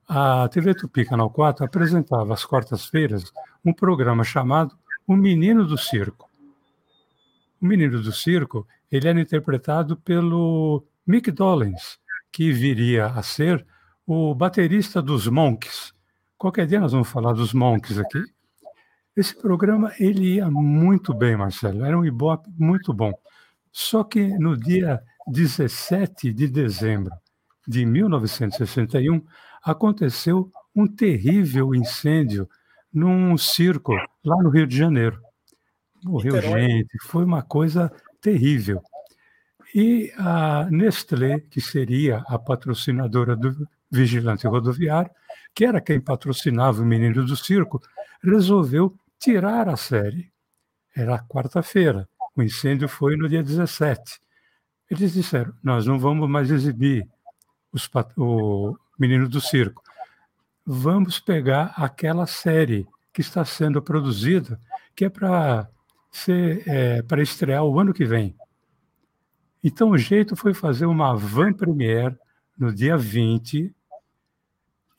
a 0.07 0.47
TV 0.49 0.75
Tupi 0.75 1.03
Canal 1.03 1.31
4 1.31 1.65
apresentava 1.65 2.35
às 2.35 2.45
quartas-feiras 2.45 3.33
um 3.65 3.73
programa 3.73 4.23
chamado 4.23 4.77
O 5.07 5.15
Menino 5.15 5.65
do 5.65 5.75
Circo. 5.75 6.29
O 7.59 7.65
Menino 7.65 7.99
do 7.99 8.11
Circo 8.11 8.67
ele 8.91 9.07
era 9.07 9.19
interpretado 9.19 9.97
pelo 9.97 10.85
Mick 11.05 11.31
Dolenz, 11.31 11.97
que 12.31 12.51
viria 12.51 13.07
a 13.07 13.23
ser 13.23 13.65
o 14.05 14.35
baterista 14.35 15.01
dos 15.01 15.25
Monks. 15.27 15.91
Qualquer 16.37 16.67
dia 16.67 16.79
nós 16.79 16.91
vamos 16.91 17.09
falar 17.09 17.33
dos 17.33 17.55
Monks 17.55 17.97
aqui. 17.97 18.23
Esse 19.15 19.35
programa 19.35 19.93
ele 19.99 20.35
ia 20.35 20.47
muito 20.47 21.11
bem, 21.11 21.35
Marcelo, 21.35 21.83
era 21.83 21.97
um 21.97 22.05
ibope 22.05 22.51
muito 22.55 22.93
bom. 22.93 23.11
Só 23.71 24.03
que 24.03 24.27
no 24.37 24.55
dia 24.55 25.01
17 25.27 26.31
de 26.31 26.47
dezembro 26.47 27.11
de 27.67 27.85
1961 27.85 29.21
aconteceu 29.63 30.51
um 30.75 30.87
terrível 30.87 31.75
incêndio 31.75 32.49
num 32.93 33.37
circo 33.37 33.93
lá 34.23 34.41
no 34.41 34.49
Rio 34.49 34.67
de 34.67 34.77
Janeiro. 34.77 35.21
Morreu 36.03 36.41
gente, 36.41 36.97
foi 37.03 37.23
uma 37.23 37.43
coisa 37.43 37.91
terrível. 38.19 38.81
E 39.73 40.11
a 40.17 40.67
Nestlé, 40.69 41.39
que 41.39 41.61
seria 41.61 42.23
a 42.27 42.37
patrocinadora 42.37 43.35
do 43.35 43.67
vigilante 43.89 44.47
rodoviário, 44.47 45.11
que 45.53 45.65
era 45.65 45.79
quem 45.79 45.99
patrocinava 45.99 46.81
o 46.81 46.85
Menino 46.85 47.25
do 47.25 47.37
Circo, 47.37 47.81
resolveu 48.23 48.95
tirar 49.19 49.69
a 49.69 49.77
série. 49.77 50.31
Era 50.95 51.19
quarta-feira, 51.19 52.07
o 52.35 52.41
incêndio 52.41 52.89
foi 52.89 53.15
no 53.15 53.29
dia 53.29 53.43
17. 53.43 54.19
Eles 54.89 55.13
disseram: 55.13 55.53
Nós 55.63 55.85
não 55.85 55.97
vamos 55.99 56.29
mais 56.29 56.51
exibir 56.51 57.07
os, 57.71 57.89
o 58.17 58.75
Menino 58.99 59.27
do 59.27 59.41
Circo. 59.41 59.81
Vamos 60.65 61.19
pegar 61.19 61.73
aquela 61.75 62.27
série 62.27 62.87
que 63.13 63.21
está 63.21 63.43
sendo 63.43 63.81
produzida, 63.81 64.59
que 64.95 65.05
é 65.05 65.09
para 65.09 65.69
ser 66.11 66.63
é, 66.67 67.01
para 67.01 67.21
estrear 67.21 67.63
o 67.63 67.79
ano 67.79 67.93
que 67.93 68.05
vem. 68.05 68.35
Então 69.63 69.91
o 69.91 69.97
jeito 69.97 70.35
foi 70.35 70.53
fazer 70.53 70.85
uma 70.85 71.15
van 71.15 71.53
premiere 71.53 72.17
no 72.57 72.73
dia 72.73 72.97
20, 72.97 73.73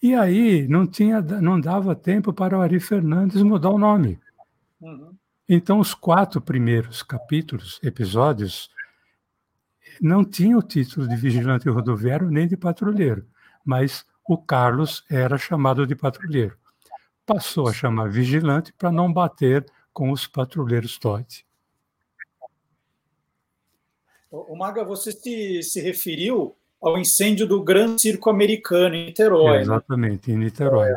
e 0.02 0.14
aí 0.14 0.66
não 0.66 0.86
tinha 0.86 1.20
não 1.20 1.60
dava 1.60 1.94
tempo 1.94 2.32
para 2.32 2.58
o 2.58 2.60
Ari 2.60 2.80
Fernandes 2.80 3.42
mudar 3.42 3.70
o 3.70 3.78
nome. 3.78 4.18
Uhum. 4.80 5.14
Então 5.48 5.78
os 5.78 5.94
quatro 5.94 6.40
primeiros 6.40 7.02
capítulos, 7.02 7.78
episódios, 7.82 8.68
não 10.02 10.24
tinham 10.24 10.58
o 10.58 10.62
título 10.62 11.06
de 11.06 11.14
vigilante 11.14 11.68
rodoviário 11.68 12.28
nem 12.28 12.48
de 12.48 12.56
patrulheiro, 12.56 13.24
mas 13.64 14.04
o 14.28 14.36
Carlos 14.36 15.04
era 15.08 15.38
chamado 15.38 15.86
de 15.86 15.94
patrulheiro. 15.94 16.58
Passou 17.24 17.68
a 17.68 17.72
chamar 17.72 18.10
vigilante 18.10 18.72
para 18.72 18.90
não 18.90 19.12
bater 19.12 19.64
com 19.92 20.10
os 20.10 20.26
patrulheiros 20.26 20.98
Todd. 20.98 21.46
O 24.28 24.56
Maga, 24.56 24.82
você 24.82 25.12
se, 25.12 25.62
se 25.62 25.80
referiu 25.80 26.56
ao 26.80 26.98
incêndio 26.98 27.46
do 27.46 27.62
Grande 27.62 28.00
Circo 28.00 28.28
Americano 28.28 28.96
em 28.96 29.06
Niterói. 29.06 29.58
É, 29.58 29.60
exatamente, 29.60 30.30
né? 30.30 30.34
em 30.34 30.38
Niterói. 30.38 30.88
É 30.88 30.94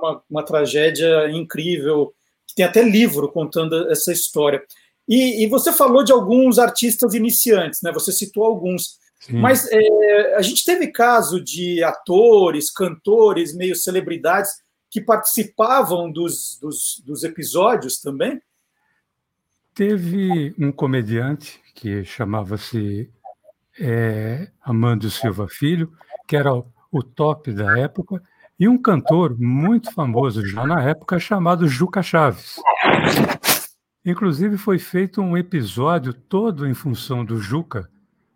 uma, 0.00 0.22
uma 0.28 0.42
tragédia 0.42 1.30
incrível, 1.30 2.12
que 2.48 2.54
tem 2.56 2.64
até 2.64 2.82
livro 2.82 3.30
contando 3.30 3.88
essa 3.92 4.10
história. 4.10 4.60
E, 5.08 5.44
e, 5.44 5.48
você 5.48 5.72
falou 5.72 6.02
de 6.02 6.12
alguns 6.12 6.58
artistas 6.58 7.14
iniciantes, 7.14 7.82
né? 7.82 7.92
Você 7.92 8.10
citou 8.10 8.44
alguns. 8.44 8.98
Sim. 9.20 9.38
Mas 9.38 9.68
é, 9.70 10.34
a 10.36 10.42
gente 10.42 10.64
teve 10.64 10.88
caso 10.88 11.42
de 11.42 11.82
atores, 11.84 12.70
cantores, 12.70 13.54
meio 13.54 13.76
celebridades 13.76 14.50
que 14.90 15.00
participavam 15.00 16.10
dos, 16.10 16.58
dos, 16.60 17.02
dos 17.04 17.24
episódios 17.24 18.00
também? 18.00 18.40
Teve 19.74 20.54
um 20.58 20.70
comediante 20.70 21.60
que 21.74 22.04
chamava-se 22.04 23.10
é, 23.78 24.48
Amando 24.62 25.10
Silva 25.10 25.48
Filho, 25.48 25.92
que 26.28 26.36
era 26.36 26.54
o 26.54 27.02
top 27.02 27.52
da 27.52 27.76
época, 27.78 28.22
e 28.58 28.68
um 28.68 28.80
cantor 28.80 29.36
muito 29.36 29.92
famoso 29.92 30.46
já 30.46 30.64
na 30.64 30.80
época 30.88 31.18
chamado 31.18 31.66
Juca 31.66 32.02
Chaves. 32.02 32.56
Inclusive 34.04 34.58
foi 34.58 34.78
feito 34.78 35.22
um 35.22 35.36
episódio 35.36 36.12
todo 36.12 36.66
em 36.66 36.74
função 36.74 37.24
do 37.24 37.38
Juca. 37.38 37.90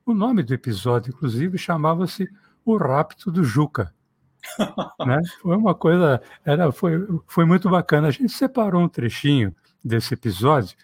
O 0.04 0.14
nome 0.14 0.42
do 0.42 0.54
episódio, 0.54 1.10
inclusive, 1.10 1.58
chamava-se 1.58 2.26
O 2.64 2.76
Rapto 2.76 3.30
do 3.30 3.44
Juca. 3.44 3.94
né? 5.06 5.20
Foi 5.42 5.56
uma 5.56 5.75
coisa, 5.75 6.22
era, 6.44 6.72
foi, 6.72 7.06
foi 7.26 7.44
muito 7.44 7.68
bacana. 7.68 8.08
A 8.08 8.10
gente 8.10 8.32
separou 8.32 8.82
um 8.82 8.88
trechinho 8.88 9.54
desse 9.84 10.14
episódio 10.14 10.76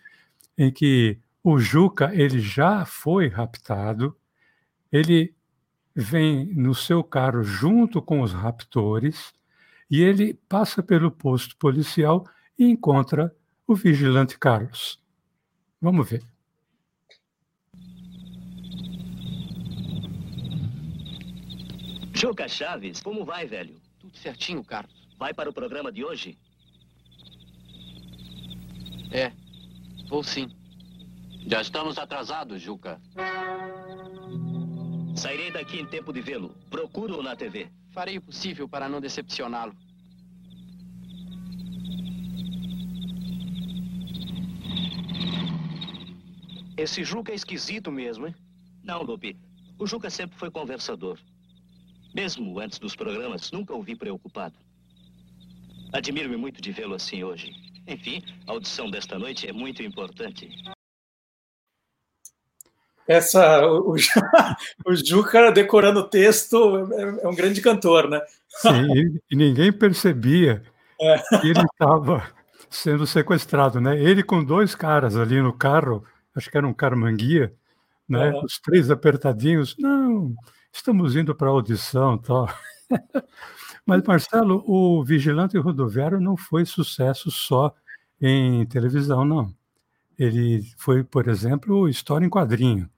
em 0.56 0.70
que 0.70 1.18
o 1.42 1.58
Juca 1.58 2.10
ele 2.14 2.38
já 2.38 2.84
foi 2.84 3.28
raptado, 3.28 4.16
ele 4.92 5.34
vem 5.94 6.46
no 6.54 6.74
seu 6.74 7.02
carro 7.02 7.42
junto 7.42 8.02
com 8.02 8.20
os 8.20 8.32
raptores 8.32 9.32
e 9.90 10.02
ele 10.02 10.34
passa 10.48 10.82
pelo 10.82 11.10
posto 11.10 11.56
policial 11.56 12.26
e 12.58 12.64
encontra 12.64 13.34
o 13.66 13.75
vigilante 13.75 14.38
Carlos. 14.38 15.00
Vamos 15.80 16.09
ver. 16.09 16.23
Juca 22.14 22.49
Chaves, 22.49 23.00
como 23.02 23.25
vai, 23.25 23.47
velho? 23.47 23.80
Tudo 23.98 24.16
certinho, 24.16 24.64
Carlos. 24.64 24.94
Vai 25.18 25.35
para 25.35 25.50
o 25.50 25.53
programa 25.53 25.90
de 25.92 26.05
hoje? 26.05 26.38
É, 29.11 29.33
vou 30.09 30.22
sim. 30.22 30.48
Já 31.46 31.61
estamos 31.61 31.98
atrasados, 31.98 32.61
Juca. 32.61 33.00
Sairei 35.14 35.50
daqui 35.50 35.79
em 35.79 35.87
tempo 35.87 36.12
de 36.12 36.20
vê-lo. 36.20 36.55
Procuro-o 36.70 37.22
na 37.22 37.37
TV. 37.37 37.70
Farei 37.92 38.18
o 38.18 38.22
possível 38.22 38.68
para 38.68 38.88
não 38.88 39.00
decepcioná-lo. 39.00 39.77
Esse 46.77 47.05
Juca 47.05 47.33
é 47.33 47.35
esquisito 47.35 47.90
mesmo, 47.90 48.27
hein? 48.27 48.35
Não, 48.83 49.03
Lupe. 49.03 49.37
O 49.79 49.87
Juca 49.87 50.11
sempre 50.11 50.37
foi 50.38 50.50
conversador. 50.50 51.18
Mesmo 52.14 52.61
antes 52.61 52.79
dos 52.79 52.94
programas, 52.94 53.50
nunca 53.50 53.74
o 53.74 53.83
vi 53.83 53.96
preocupado. 53.96 54.55
Admiro-me 55.92 56.37
muito 56.37 56.61
de 56.61 56.72
vê-lo 56.72 56.94
assim 56.94 57.22
hoje. 57.22 57.53
Enfim, 57.87 58.22
a 58.46 58.53
audição 58.53 58.90
desta 58.90 59.18
noite 59.18 59.48
é 59.48 59.53
muito 59.53 59.83
importante. 59.83 60.48
Essa, 63.07 63.66
o, 63.66 63.94
o 64.87 64.94
Juca 64.96 65.53
decorando 65.53 66.00
o 66.00 66.09
texto 66.09 66.90
é, 66.92 67.24
é, 67.24 67.29
um 67.29 67.35
grande 67.35 67.61
cantor, 67.61 68.09
né? 68.09 68.20
Sim, 68.48 69.20
e 69.31 69.37
ninguém 69.37 69.72
percebia 69.72 70.62
é. 71.00 71.18
que 71.40 71.48
ele 71.48 71.61
estava 71.61 72.33
sendo 72.74 73.06
sequestrado, 73.06 73.80
né? 73.80 73.98
Ele 74.00 74.22
com 74.22 74.44
dois 74.44 74.74
caras 74.74 75.16
ali 75.16 75.40
no 75.40 75.52
carro, 75.52 76.04
acho 76.34 76.50
que 76.50 76.56
era 76.56 76.66
um 76.66 76.74
carmanguia, 76.74 77.54
né? 78.08 78.30
Uhum. 78.30 78.44
Os 78.44 78.58
três 78.58 78.90
apertadinhos. 78.90 79.76
Não, 79.78 80.34
estamos 80.72 81.16
indo 81.16 81.34
para 81.34 81.48
a 81.48 81.50
audição, 81.50 82.18
tal. 82.18 82.48
Mas 83.87 84.02
Marcelo, 84.02 84.64
o 84.66 85.04
Vigilante 85.04 85.58
Rodoviário 85.58 86.20
não 86.20 86.37
foi 86.37 86.64
sucesso 86.64 87.30
só 87.30 87.74
em 88.20 88.64
televisão, 88.66 89.24
não. 89.24 89.54
Ele 90.18 90.62
foi, 90.78 91.04
por 91.04 91.28
exemplo, 91.28 91.88
história 91.88 92.24
em 92.24 92.30
quadrinho 92.30 92.88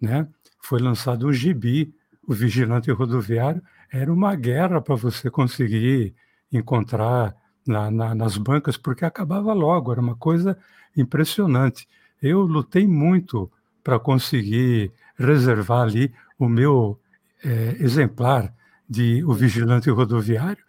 né? 0.00 0.28
Foi 0.60 0.80
lançado 0.80 1.26
um 1.26 1.32
gibi, 1.32 1.94
o 2.26 2.34
Vigilante 2.34 2.90
Rodoviário, 2.90 3.62
era 3.90 4.12
uma 4.12 4.34
guerra 4.34 4.80
para 4.80 4.94
você 4.96 5.30
conseguir 5.30 6.14
encontrar 6.52 7.34
na, 7.66 7.90
na, 7.90 8.14
nas 8.14 8.36
bancas, 8.36 8.76
porque 8.76 9.04
acabava 9.04 9.52
logo, 9.52 9.92
era 9.92 10.00
uma 10.00 10.16
coisa 10.16 10.56
impressionante. 10.96 11.88
Eu 12.22 12.42
lutei 12.42 12.86
muito 12.86 13.50
para 13.82 13.98
conseguir 13.98 14.92
reservar 15.18 15.82
ali 15.82 16.12
o 16.38 16.48
meu 16.48 16.98
é, 17.44 17.76
exemplar 17.78 18.52
de 18.88 19.24
O 19.24 19.32
Vigilante 19.32 19.90
Rodoviário, 19.90 20.64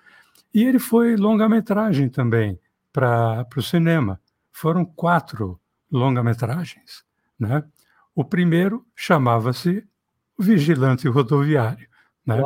e 0.54 0.64
ele 0.64 0.80
foi 0.80 1.16
longa-metragem 1.16 2.10
também 2.10 2.60
para 2.92 3.46
o 3.56 3.62
cinema. 3.62 4.20
Foram 4.52 4.84
quatro 4.84 5.60
longa-metragens, 5.92 7.04
né? 7.40 7.64
O 8.16 8.24
primeiro 8.24 8.84
chamava-se 8.96 9.86
Vigilante 10.40 11.08
Rodoviário, 11.08 11.88
né? 12.26 12.42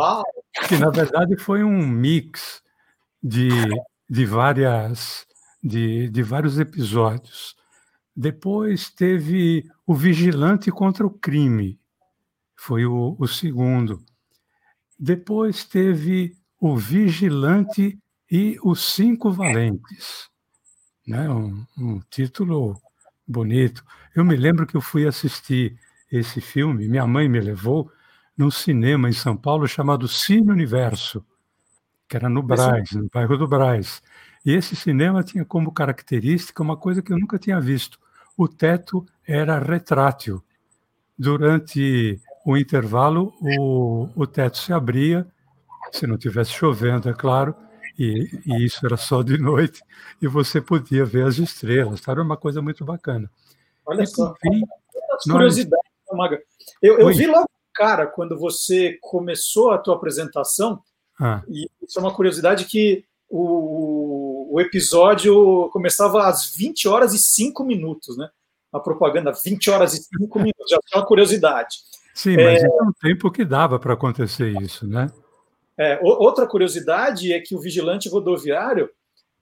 que 0.67 0.77
na 0.77 0.89
verdade 0.89 1.37
foi 1.37 1.63
um 1.63 1.87
mix 1.87 2.61
de, 3.23 3.49
de, 4.11 4.25
várias, 4.25 5.25
de, 5.63 6.09
de 6.09 6.21
vários 6.21 6.59
episódios. 6.59 7.55
Depois 8.13 8.89
teve 8.89 9.63
o 9.87 9.95
Vigilante 9.95 10.69
contra 10.69 11.07
o 11.07 11.09
Crime, 11.09 11.79
foi 12.53 12.85
o, 12.85 13.15
o 13.17 13.25
segundo. 13.25 14.03
Depois 14.99 15.63
teve 15.63 16.35
o 16.59 16.75
Vigilante 16.75 17.97
e 18.29 18.57
os 18.61 18.83
Cinco 18.93 19.31
Valentes, 19.31 20.29
né? 21.07 21.29
um, 21.29 21.65
um 21.77 22.01
título 22.09 22.77
bonito. 23.25 23.81
Eu 24.13 24.25
me 24.25 24.35
lembro 24.35 24.67
que 24.67 24.75
eu 24.75 24.81
fui 24.81 25.07
assistir 25.07 25.79
esse 26.11 26.41
filme, 26.41 26.89
minha 26.89 27.07
mãe 27.07 27.29
me 27.29 27.39
levou 27.39 27.89
num 28.37 28.51
cinema 28.51 29.09
em 29.09 29.13
São 29.13 29.37
Paulo 29.37 29.65
chamado 29.69 30.05
Cine 30.05 30.51
Universo, 30.51 31.25
que 32.11 32.17
era 32.17 32.27
no 32.27 32.43
Braz, 32.43 32.91
no 32.91 33.09
bairro 33.09 33.37
do 33.37 33.47
Braz. 33.47 34.03
E 34.45 34.51
esse 34.51 34.75
cinema 34.75 35.23
tinha 35.23 35.45
como 35.45 35.71
característica 35.71 36.61
uma 36.61 36.75
coisa 36.75 37.01
que 37.01 37.13
eu 37.13 37.17
nunca 37.17 37.39
tinha 37.39 37.57
visto. 37.61 37.97
O 38.37 38.49
teto 38.49 39.05
era 39.25 39.57
retrátil. 39.57 40.43
Durante 41.17 42.19
o 42.45 42.57
intervalo, 42.57 43.33
o, 43.39 44.09
o 44.13 44.27
teto 44.27 44.57
se 44.57 44.73
abria, 44.73 45.25
se 45.89 46.05
não 46.05 46.17
tivesse 46.17 46.51
chovendo, 46.51 47.07
é 47.07 47.13
claro, 47.13 47.55
e, 47.97 48.29
e, 48.45 48.65
isso 48.65 48.85
era 48.85 48.97
só 48.97 49.23
de 49.23 49.37
noite, 49.39 49.81
e 50.21 50.27
você 50.27 50.59
podia 50.59 51.05
ver 51.05 51.25
as 51.25 51.37
estrelas. 51.37 52.05
Era 52.05 52.21
uma 52.21 52.35
coisa 52.35 52.61
muito 52.61 52.83
bacana. 52.83 53.31
Olha 53.85 54.03
e, 54.03 54.07
só, 54.07 54.33
fim, 54.41 54.61
curiosidades, 55.31 55.91
nós... 56.09 56.17
Maga. 56.17 56.41
Eu, 56.81 56.99
eu 56.99 57.07
vi 57.07 57.25
logo, 57.25 57.47
cara, 57.73 58.05
quando 58.05 58.37
você 58.37 58.97
começou 59.01 59.71
a 59.71 59.77
tua 59.77 59.95
apresentação, 59.95 60.81
ah. 61.21 61.43
e 61.47 61.69
isso 61.81 61.99
é 61.99 62.01
uma 62.01 62.13
curiosidade 62.13 62.65
que 62.65 63.05
o, 63.29 64.55
o 64.55 64.59
episódio 64.59 65.69
começava 65.71 66.27
às 66.27 66.53
20 66.53 66.87
horas 66.87 67.13
e 67.13 67.19
5 67.19 67.63
minutos, 67.63 68.17
né? 68.17 68.29
A 68.73 68.79
propaganda, 68.79 69.31
20 69.31 69.69
horas 69.69 69.93
e 69.93 70.03
5 70.03 70.39
minutos, 70.39 70.69
já 70.69 70.77
é 70.93 70.97
uma 70.97 71.05
curiosidade. 71.05 71.77
Sim, 72.13 72.35
mas 72.35 72.63
é, 72.63 72.65
é 72.65 72.83
um 72.83 72.91
tempo 72.91 73.31
que 73.31 73.45
dava 73.45 73.79
para 73.79 73.93
acontecer 73.93 74.49
isso, 74.61 74.87
né? 74.87 75.09
É, 75.77 75.99
outra 76.01 76.45
curiosidade 76.45 77.31
é 77.31 77.39
que 77.39 77.55
o 77.55 77.59
vigilante 77.59 78.09
rodoviário 78.09 78.89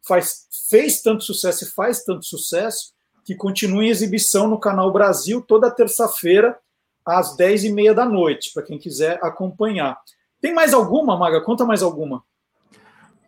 faz, 0.08 0.48
fez 0.70 1.02
tanto 1.02 1.24
sucesso 1.24 1.64
e 1.64 1.68
faz 1.68 2.04
tanto 2.04 2.26
sucesso 2.26 2.94
que 3.26 3.36
continua 3.36 3.84
em 3.84 3.90
exibição 3.90 4.48
no 4.48 4.60
Canal 4.60 4.92
Brasil 4.92 5.42
toda 5.42 5.72
terça-feira, 5.72 6.58
às 7.06 7.36
10h30 7.36 7.94
da 7.94 8.06
noite, 8.06 8.52
para 8.54 8.64
quem 8.64 8.78
quiser 8.78 9.20
acompanhar. 9.22 10.00
Tem 10.42 10.54
mais 10.54 10.74
alguma, 10.74 11.18
Maga? 11.18 11.42
Conta 11.42 11.66
mais 11.66 11.82
alguma. 11.82 12.24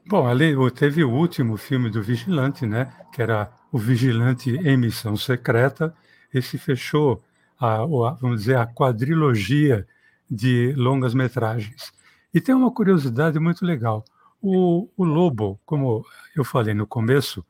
Bom, 0.08 0.28
ali 0.28 0.54
teve 0.72 1.04
o 1.04 1.12
último 1.12 1.58
filme 1.58 1.90
do 1.90 2.02
Vigilante, 2.02 2.66
né? 2.66 2.92
Que 3.14 3.22
era 3.22 3.52
o 3.72 3.78
Vigilante 3.78 4.52
em 4.52 4.78
Missão 4.78 5.16
Secreta. 5.16 5.96
Esse 6.34 6.58
fechou, 6.58 7.24
a, 7.60 7.82
a, 7.82 7.86
vamos 7.86 8.42
dizer, 8.42 8.58
a 8.58 8.66
quadrilogia 8.66 9.88
de 10.30 10.74
longas 10.78 11.14
metragens. 11.14 11.94
E 12.34 12.40
tem 12.40 12.56
uma 12.56 12.72
curiosidade 12.72 13.40
muito 13.40 13.66
legal. 13.66 14.04
O, 14.42 14.90
o 14.98 15.04
Lobo, 15.04 15.60
como 15.66 16.06
eu 16.36 16.44
falei 16.44 16.74
no 16.74 16.88
começo, 16.88 17.46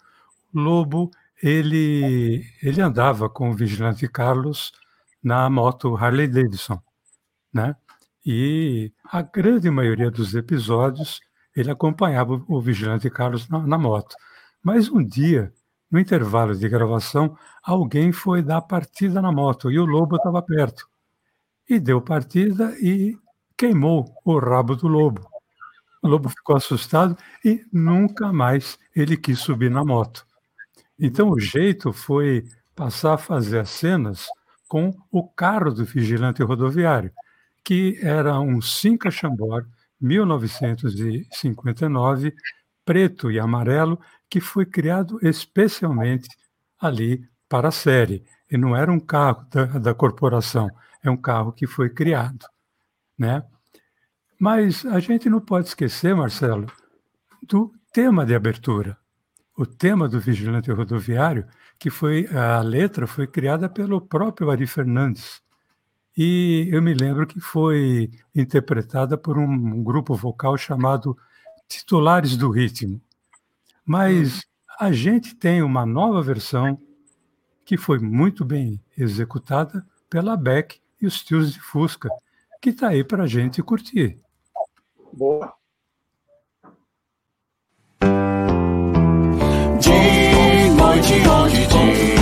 o 0.54 0.60
Lobo 0.60 1.12
ele, 1.42 2.46
ele 2.62 2.82
andava 2.82 3.30
com 3.30 3.50
o 3.50 3.54
vigilante 3.54 4.08
Carlos 4.08 4.72
na 5.24 5.50
moto 5.50 5.96
Harley 5.96 6.28
Davidson, 6.28 6.82
né? 7.54 7.76
E 8.26 8.92
a 9.06 9.22
grande 9.22 9.70
maioria 9.70 10.12
dos 10.12 10.36
episódios 10.36 11.20
ele 11.56 11.72
acompanhava 11.72 12.42
o 12.48 12.62
vigilante 12.62 13.10
Carlos 13.10 13.48
na, 13.50 13.60
na 13.66 13.78
moto. 13.78 14.16
Mas 14.64 14.90
um 14.90 15.04
dia, 15.04 15.52
no 15.90 16.00
intervalo 16.00 16.56
de 16.56 16.70
gravação, 16.70 17.36
alguém 17.64 18.12
foi 18.12 18.42
dar 18.42 18.62
partida 18.62 19.22
na 19.22 19.32
moto 19.32 19.72
e 19.72 19.80
o 19.80 19.86
lobo 19.86 20.16
estava 20.16 20.42
perto. 20.42 20.88
E 21.70 21.80
deu 21.80 22.02
partida 22.02 22.76
e 22.80 23.18
queimou 23.58 24.14
o 24.24 24.40
rabo 24.40 24.76
do 24.76 24.88
lobo. 24.88 25.28
O 26.02 26.08
lobo 26.08 26.30
ficou 26.30 26.56
assustado 26.56 27.16
e 27.44 27.64
nunca 27.72 28.32
mais 28.32 28.78
ele 28.96 29.18
quis 29.18 29.40
subir 29.40 29.70
na 29.70 29.84
moto. 29.84 30.26
Então 31.00 31.30
o 31.30 31.40
jeito 31.40 31.92
foi 31.92 32.46
passar 32.76 33.14
a 33.14 33.18
fazer 33.18 33.60
as 33.60 33.70
cenas 33.70 34.28
com 34.68 34.96
o 35.12 35.28
carro 35.28 35.72
do 35.72 35.84
vigilante 35.84 36.42
rodoviário, 36.42 37.12
que 37.64 38.00
era 38.02 38.40
um 38.40 38.62
Cinca 38.62 39.12
Chambord 39.12 39.70
1959, 40.00 42.34
preto 42.84 43.32
e 43.32 43.40
amarelo, 43.40 44.00
que 44.30 44.40
foi 44.40 44.66
criado 44.66 45.20
especialmente 45.22 46.28
ali 46.80 47.24
para 47.48 47.68
a 47.68 47.72
série. 47.72 48.26
E 48.50 48.58
não 48.58 48.76
era 48.76 48.92
um 48.92 49.00
carro 49.00 49.46
da, 49.50 49.66
da 49.66 49.94
corporação, 49.94 50.70
é 51.04 51.10
um 51.10 51.18
carro 51.18 51.54
que 51.54 51.68
foi 51.68 51.90
criado. 51.90 52.46
Né? 53.18 53.44
Mas 54.40 54.86
a 54.86 55.00
gente 55.00 55.30
não 55.30 55.40
pode 55.40 55.68
esquecer, 55.68 56.16
Marcelo, 56.16 56.68
do 57.44 57.72
tema 57.94 58.26
de 58.26 58.34
abertura. 58.34 58.98
O 59.56 59.66
tema 59.66 60.10
do 60.10 60.20
vigilante 60.20 60.72
rodoviário, 60.72 61.46
que 61.78 61.90
foi 61.90 62.28
a 62.28 62.62
letra 62.62 63.06
foi 63.06 63.28
criada 63.28 63.70
pelo 63.70 64.02
próprio 64.02 64.50
Ari 64.50 64.66
Fernandes. 64.66 65.42
E 66.18 66.68
eu 66.72 66.82
me 66.82 66.94
lembro 66.94 67.26
que 67.26 67.40
foi 67.40 68.12
interpretada 68.36 69.18
por 69.18 69.38
um 69.38 69.84
grupo 69.84 70.14
vocal 70.14 70.58
chamado 70.58 71.18
Titulares 71.68 72.36
do 72.36 72.50
Ritmo. 72.50 73.02
Mas 73.86 74.46
a 74.80 74.92
gente 74.92 75.36
tem 75.36 75.62
uma 75.62 75.86
nova 75.86 76.22
versão 76.22 76.78
que 77.66 77.78
foi 77.78 78.00
muito 78.00 78.44
bem 78.44 78.82
executada 78.98 79.86
pela 80.10 80.36
Beck 80.36 80.82
e 81.02 81.08
os 81.08 81.24
tios 81.24 81.54
de 81.54 81.62
Fusca, 81.62 82.10
que 82.62 82.72
está 82.72 82.90
aí 82.90 83.04
para 83.04 83.24
a 83.24 83.28
gente 83.28 83.64
curtir. 83.64 84.20
Boa. 85.14 85.54
De 89.80 90.70
noite 90.76 91.14
onde 91.28 92.21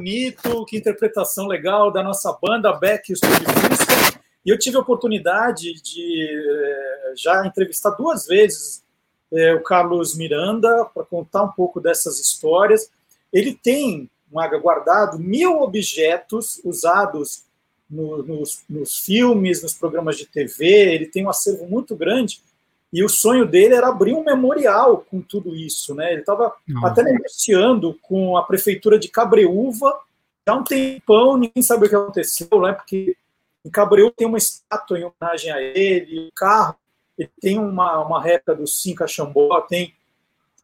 bonito, 0.00 0.64
que 0.64 0.78
interpretação 0.78 1.46
legal 1.46 1.92
da 1.92 2.02
nossa 2.02 2.32
banda 2.42 2.72
Beck. 2.72 3.12
E 4.44 4.48
eu 4.48 4.58
tive 4.58 4.78
a 4.78 4.80
oportunidade 4.80 5.74
de 5.82 6.26
eh, 6.26 7.12
já 7.14 7.46
entrevistar 7.46 7.90
duas 7.90 8.26
vezes 8.26 8.82
eh, 9.30 9.54
o 9.54 9.62
Carlos 9.62 10.16
Miranda 10.16 10.86
para 10.86 11.04
contar 11.04 11.42
um 11.42 11.52
pouco 11.52 11.78
dessas 11.80 12.18
histórias. 12.18 12.90
Ele 13.30 13.54
tem, 13.54 14.08
Maga, 14.32 14.56
guardado 14.58 15.18
mil 15.18 15.60
objetos 15.60 16.58
usados 16.64 17.44
no- 17.88 18.22
nos, 18.22 18.64
nos 18.68 18.96
filmes, 18.98 19.62
nos 19.62 19.74
programas 19.74 20.16
de 20.16 20.24
TV. 20.26 20.66
Ele 20.94 21.06
tem 21.06 21.26
um 21.26 21.30
acervo 21.30 21.66
muito 21.66 21.94
grande. 21.94 22.40
E 22.92 23.04
o 23.04 23.08
sonho 23.08 23.46
dele 23.46 23.74
era 23.74 23.88
abrir 23.88 24.14
um 24.14 24.24
memorial 24.24 25.06
com 25.08 25.20
tudo 25.20 25.54
isso, 25.54 25.94
né? 25.94 26.12
Ele 26.12 26.20
estava 26.20 26.52
até 26.82 27.02
negociando 27.02 27.96
com 28.02 28.36
a 28.36 28.42
prefeitura 28.42 28.98
de 28.98 29.08
Cabreúva 29.08 30.00
há 30.50 30.54
um 30.56 30.64
tempão, 30.64 31.36
ninguém 31.36 31.62
sabe 31.62 31.86
o 31.86 31.88
que 31.88 31.94
aconteceu, 31.94 32.48
né? 32.60 32.72
Porque 32.72 33.16
em 33.64 33.70
Cabreúva 33.70 34.12
tem 34.16 34.26
uma 34.26 34.38
estátua 34.38 34.98
em 34.98 35.04
homenagem 35.04 35.52
a 35.52 35.60
ele, 35.60 36.28
o 36.28 36.32
carro, 36.34 36.76
ele 37.16 37.30
tem 37.40 37.58
uma, 37.58 38.04
uma 38.04 38.22
réplica 38.22 38.54
do 38.54 38.66
Cinca 38.66 39.06
Xambó, 39.06 39.60
tem, 39.62 39.94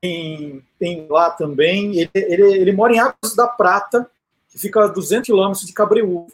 tem, 0.00 0.64
tem 0.78 1.06
lá 1.08 1.30
também. 1.30 1.98
Ele, 1.98 2.10
ele, 2.14 2.42
ele 2.42 2.72
mora 2.72 2.92
em 2.92 2.98
Águas 2.98 3.34
da 3.36 3.46
Prata, 3.46 4.10
que 4.48 4.58
fica 4.58 4.84
a 4.84 4.88
200 4.88 5.26
quilômetros 5.26 5.66
de 5.66 5.72
Cabreúva. 5.72 6.32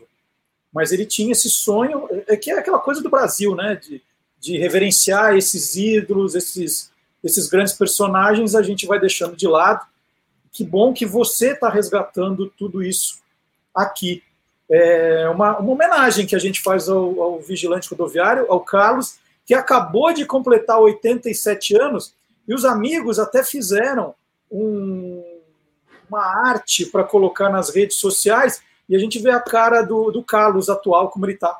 Mas 0.73 0.93
ele 0.93 1.05
tinha 1.05 1.33
esse 1.33 1.51
sonho, 1.51 2.09
é 2.27 2.37
que 2.37 2.51
é 2.51 2.59
aquela 2.59 2.79
coisa 2.79 3.03
do 3.03 3.11
Brasil, 3.11 3.55
né? 3.55 3.75
De, 3.77 4.03
de 4.43 4.59
reverenciar 4.59 5.37
esses 5.37 5.77
ídolos, 5.77 6.35
esses, 6.35 6.91
esses 7.23 7.49
grandes 7.49 7.73
personagens, 7.75 8.57
a 8.57 8.63
gente 8.63 8.87
vai 8.89 8.99
deixando 8.99 9.37
de 9.37 9.47
lado. 9.47 9.87
Que 10.51 10.65
bom 10.65 10.93
que 10.93 11.07
você 11.07 11.53
está 11.53 11.69
resgatando 11.69 12.53
tudo 12.59 12.83
isso 12.83 13.23
aqui. 13.73 14.21
É 14.69 15.29
uma, 15.29 15.59
uma 15.59 15.73
homenagem 15.73 16.27
que 16.27 16.35
a 16.35 16.41
gente 16.41 16.61
faz 16.61 16.89
ao, 16.89 17.23
ao 17.23 17.41
vigilante 17.41 17.89
rodoviário, 17.89 18.51
ao 18.51 18.59
Carlos, 18.61 19.17
que 19.47 19.55
acabou 19.55 20.13
de 20.13 20.27
completar 20.27 20.81
87 20.81 21.81
anos, 21.81 22.13
e 22.49 22.53
os 22.53 22.65
amigos 22.65 23.21
até 23.21 23.45
fizeram 23.45 24.13
um- 24.51 25.23
uma 26.09 26.25
arte 26.51 26.85
para 26.87 27.05
colocar 27.05 27.49
nas 27.49 27.73
redes 27.73 27.97
sociais, 27.99 28.61
e 28.89 28.97
a 28.97 28.99
gente 28.99 29.21
vê 29.21 29.31
a 29.31 29.41
cara 29.41 29.83
do, 29.83 30.11
do 30.11 30.23
Carlos 30.25 30.69
atual, 30.69 31.11
como 31.11 31.27
ele 31.27 31.35
está. 31.35 31.57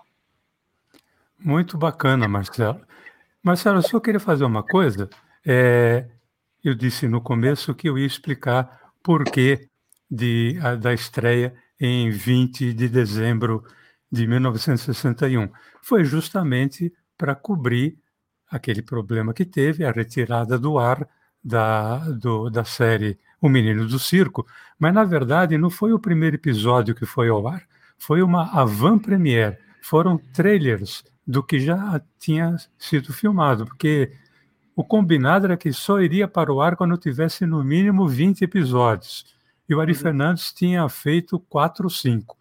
Muito 1.45 1.77
bacana, 1.77 2.29
Marcelo. 2.29 2.81
Marcelo, 3.43 3.79
eu 3.79 3.83
só 3.83 4.01
queria 4.01 4.21
fazer 4.21 4.45
uma 4.45 4.63
coisa. 4.63 5.09
É, 5.45 6.07
eu 6.63 6.75
disse 6.75 7.09
no 7.09 7.21
começo 7.21 7.75
que 7.75 7.89
eu 7.89 7.99
ia 7.99 8.07
explicar 8.07 8.81
por 9.03 9.25
que 9.25 9.69
da 10.81 10.93
estreia 10.93 11.55
em 11.81 12.11
20 12.11 12.73
de 12.73 12.89
dezembro 12.89 13.65
de 14.11 14.27
1961. 14.27 15.49
Foi 15.83 16.05
justamente 16.05 16.93
para 17.17 17.35
cobrir 17.35 17.97
aquele 18.51 18.83
problema 18.83 19.33
que 19.33 19.45
teve, 19.45 19.85
a 19.85 19.91
retirada 19.91 20.59
do 20.59 20.79
ar 20.79 21.09
da, 21.43 21.99
do- 22.11 22.51
da 22.51 22.65
série 22.65 23.19
O 23.41 23.49
Menino 23.49 23.87
do 23.89 23.99
Circo, 23.99 24.47
mas 24.79 24.93
na 24.95 25.03
verdade 25.03 25.57
não 25.59 25.71
foi 25.71 25.93
o 25.93 25.99
primeiro 25.99 26.37
episódio 26.37 26.95
que 26.95 27.07
foi 27.07 27.29
ao 27.31 27.49
ar, 27.49 27.63
foi 27.99 28.23
uma 28.23 28.51
avant-première, 28.53 29.59
foram 29.83 30.17
trailers 30.17 31.05
do 31.27 31.43
que 31.43 31.61
já 31.61 32.01
tinha 32.19 32.57
sido 32.79 33.13
filmado, 33.13 33.67
porque 33.67 34.13
o 34.75 34.83
combinado 34.85 35.45
era 35.47 35.57
que 35.57 35.73
só 35.73 36.01
iria 36.01 36.27
para 36.27 36.53
o 36.53 36.61
ar 36.61 36.77
quando 36.77 36.97
tivesse 36.97 37.45
no 37.45 37.63
mínimo 37.63 38.09
20 38.09 38.43
episódios. 38.43 39.37
E 39.69 39.75
o 39.75 39.81
Ari 39.81 39.93
uhum. 39.93 39.99
Fernandes 39.99 40.53
tinha 40.53 40.89
feito 40.89 41.39
quatro 41.39 41.85
ou 41.85 41.91
cinco 41.91 42.37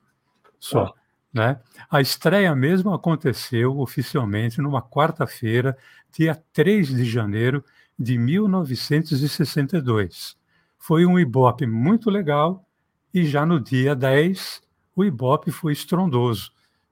só. 0.60 0.86
Ah. 0.86 0.94
Né? 1.34 1.60
A 1.90 2.02
estreia 2.02 2.54
mesmo 2.54 2.94
aconteceu 2.94 3.80
oficialmente 3.80 4.62
numa 4.62 4.82
quarta-feira, 4.82 5.78
dia 6.12 6.36
3 6.54 6.90
de 6.90 7.06
janeiro 7.06 7.64
de 7.98 8.18
1962. 8.18 10.36
Foi 10.78 11.06
um 11.06 11.18
Ibope 11.18 11.66
muito 11.66 12.10
legal 12.10 12.66
e 13.14 13.26
já 13.26 13.46
no 13.46 13.62
dia 13.62 13.96
10 13.96 14.62
o 14.94 15.06
Ibope 15.06 15.52
foi 15.52 15.72
estrondoso, 15.74 16.52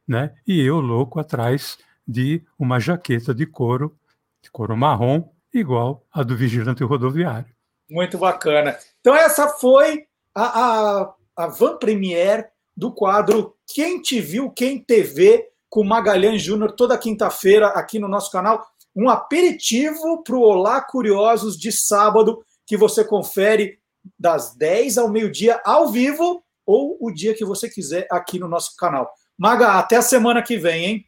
né? 0.10 0.34
E 0.46 0.60
eu 0.60 0.80
louco 0.80 1.20
atrás 1.20 1.78
de 2.06 2.44
uma 2.58 2.80
jaqueta 2.80 3.34
de 3.34 3.46
couro, 3.46 3.96
de 4.42 4.50
couro 4.50 4.76
marrom, 4.76 5.30
igual 5.54 6.04
a 6.12 6.24
do 6.24 6.36
vigilante 6.36 6.84
rodoviário. 6.84 7.54
Muito 7.88 8.18
bacana. 8.18 8.76
Então 9.00 9.16
essa 9.16 9.48
foi 9.48 10.08
a, 10.34 10.44
a, 10.44 11.14
a 11.38 11.48
van 11.48 11.78
premiere 11.78 12.46
do 12.76 12.92
quadro 12.92 13.56
Quem 13.68 14.02
Te 14.02 14.20
Viu, 14.20 14.50
Quem 14.50 14.84
TV, 14.84 15.48
com 15.70 15.84
Magalhães 15.84 16.42
Júnior, 16.42 16.72
toda 16.72 16.98
quinta-feira 16.98 17.68
aqui 17.68 18.00
no 18.00 18.08
nosso 18.08 18.32
canal. 18.32 18.66
Um 18.96 19.10
aperitivo 19.10 20.24
para 20.24 20.36
o 20.36 20.42
Olá 20.42 20.82
Curiosos 20.82 21.56
de 21.56 21.72
sábado, 21.72 22.44
que 22.66 22.76
você 22.76 23.06
confere 23.06 23.78
das 24.18 24.56
10 24.56 24.98
ao 24.98 25.10
meio-dia 25.10 25.62
ao 25.64 25.90
vivo 25.90 26.44
ou 26.66 26.98
o 27.00 27.12
dia 27.12 27.36
que 27.36 27.46
você 27.46 27.70
quiser 27.70 28.08
aqui 28.12 28.40
no 28.40 28.48
nosso 28.48 28.76
canal. 28.76 29.12
Maga, 29.40 29.80
até 29.80 29.96
a 29.96 30.02
semana 30.02 30.42
que 30.42 30.58
vem, 30.58 30.86
hein? 30.86 31.06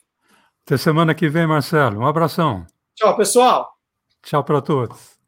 Até 0.65 0.78
semana 0.78 1.13
que 1.13 1.28
vem, 1.28 1.46
Marcelo. 1.46 2.00
Um 2.00 2.06
abração. 2.08 2.65
Tchau, 2.96 3.17
pessoal. 3.17 3.70
Tchau 4.24 4.41
para 4.41 4.62
todos. 4.62 5.21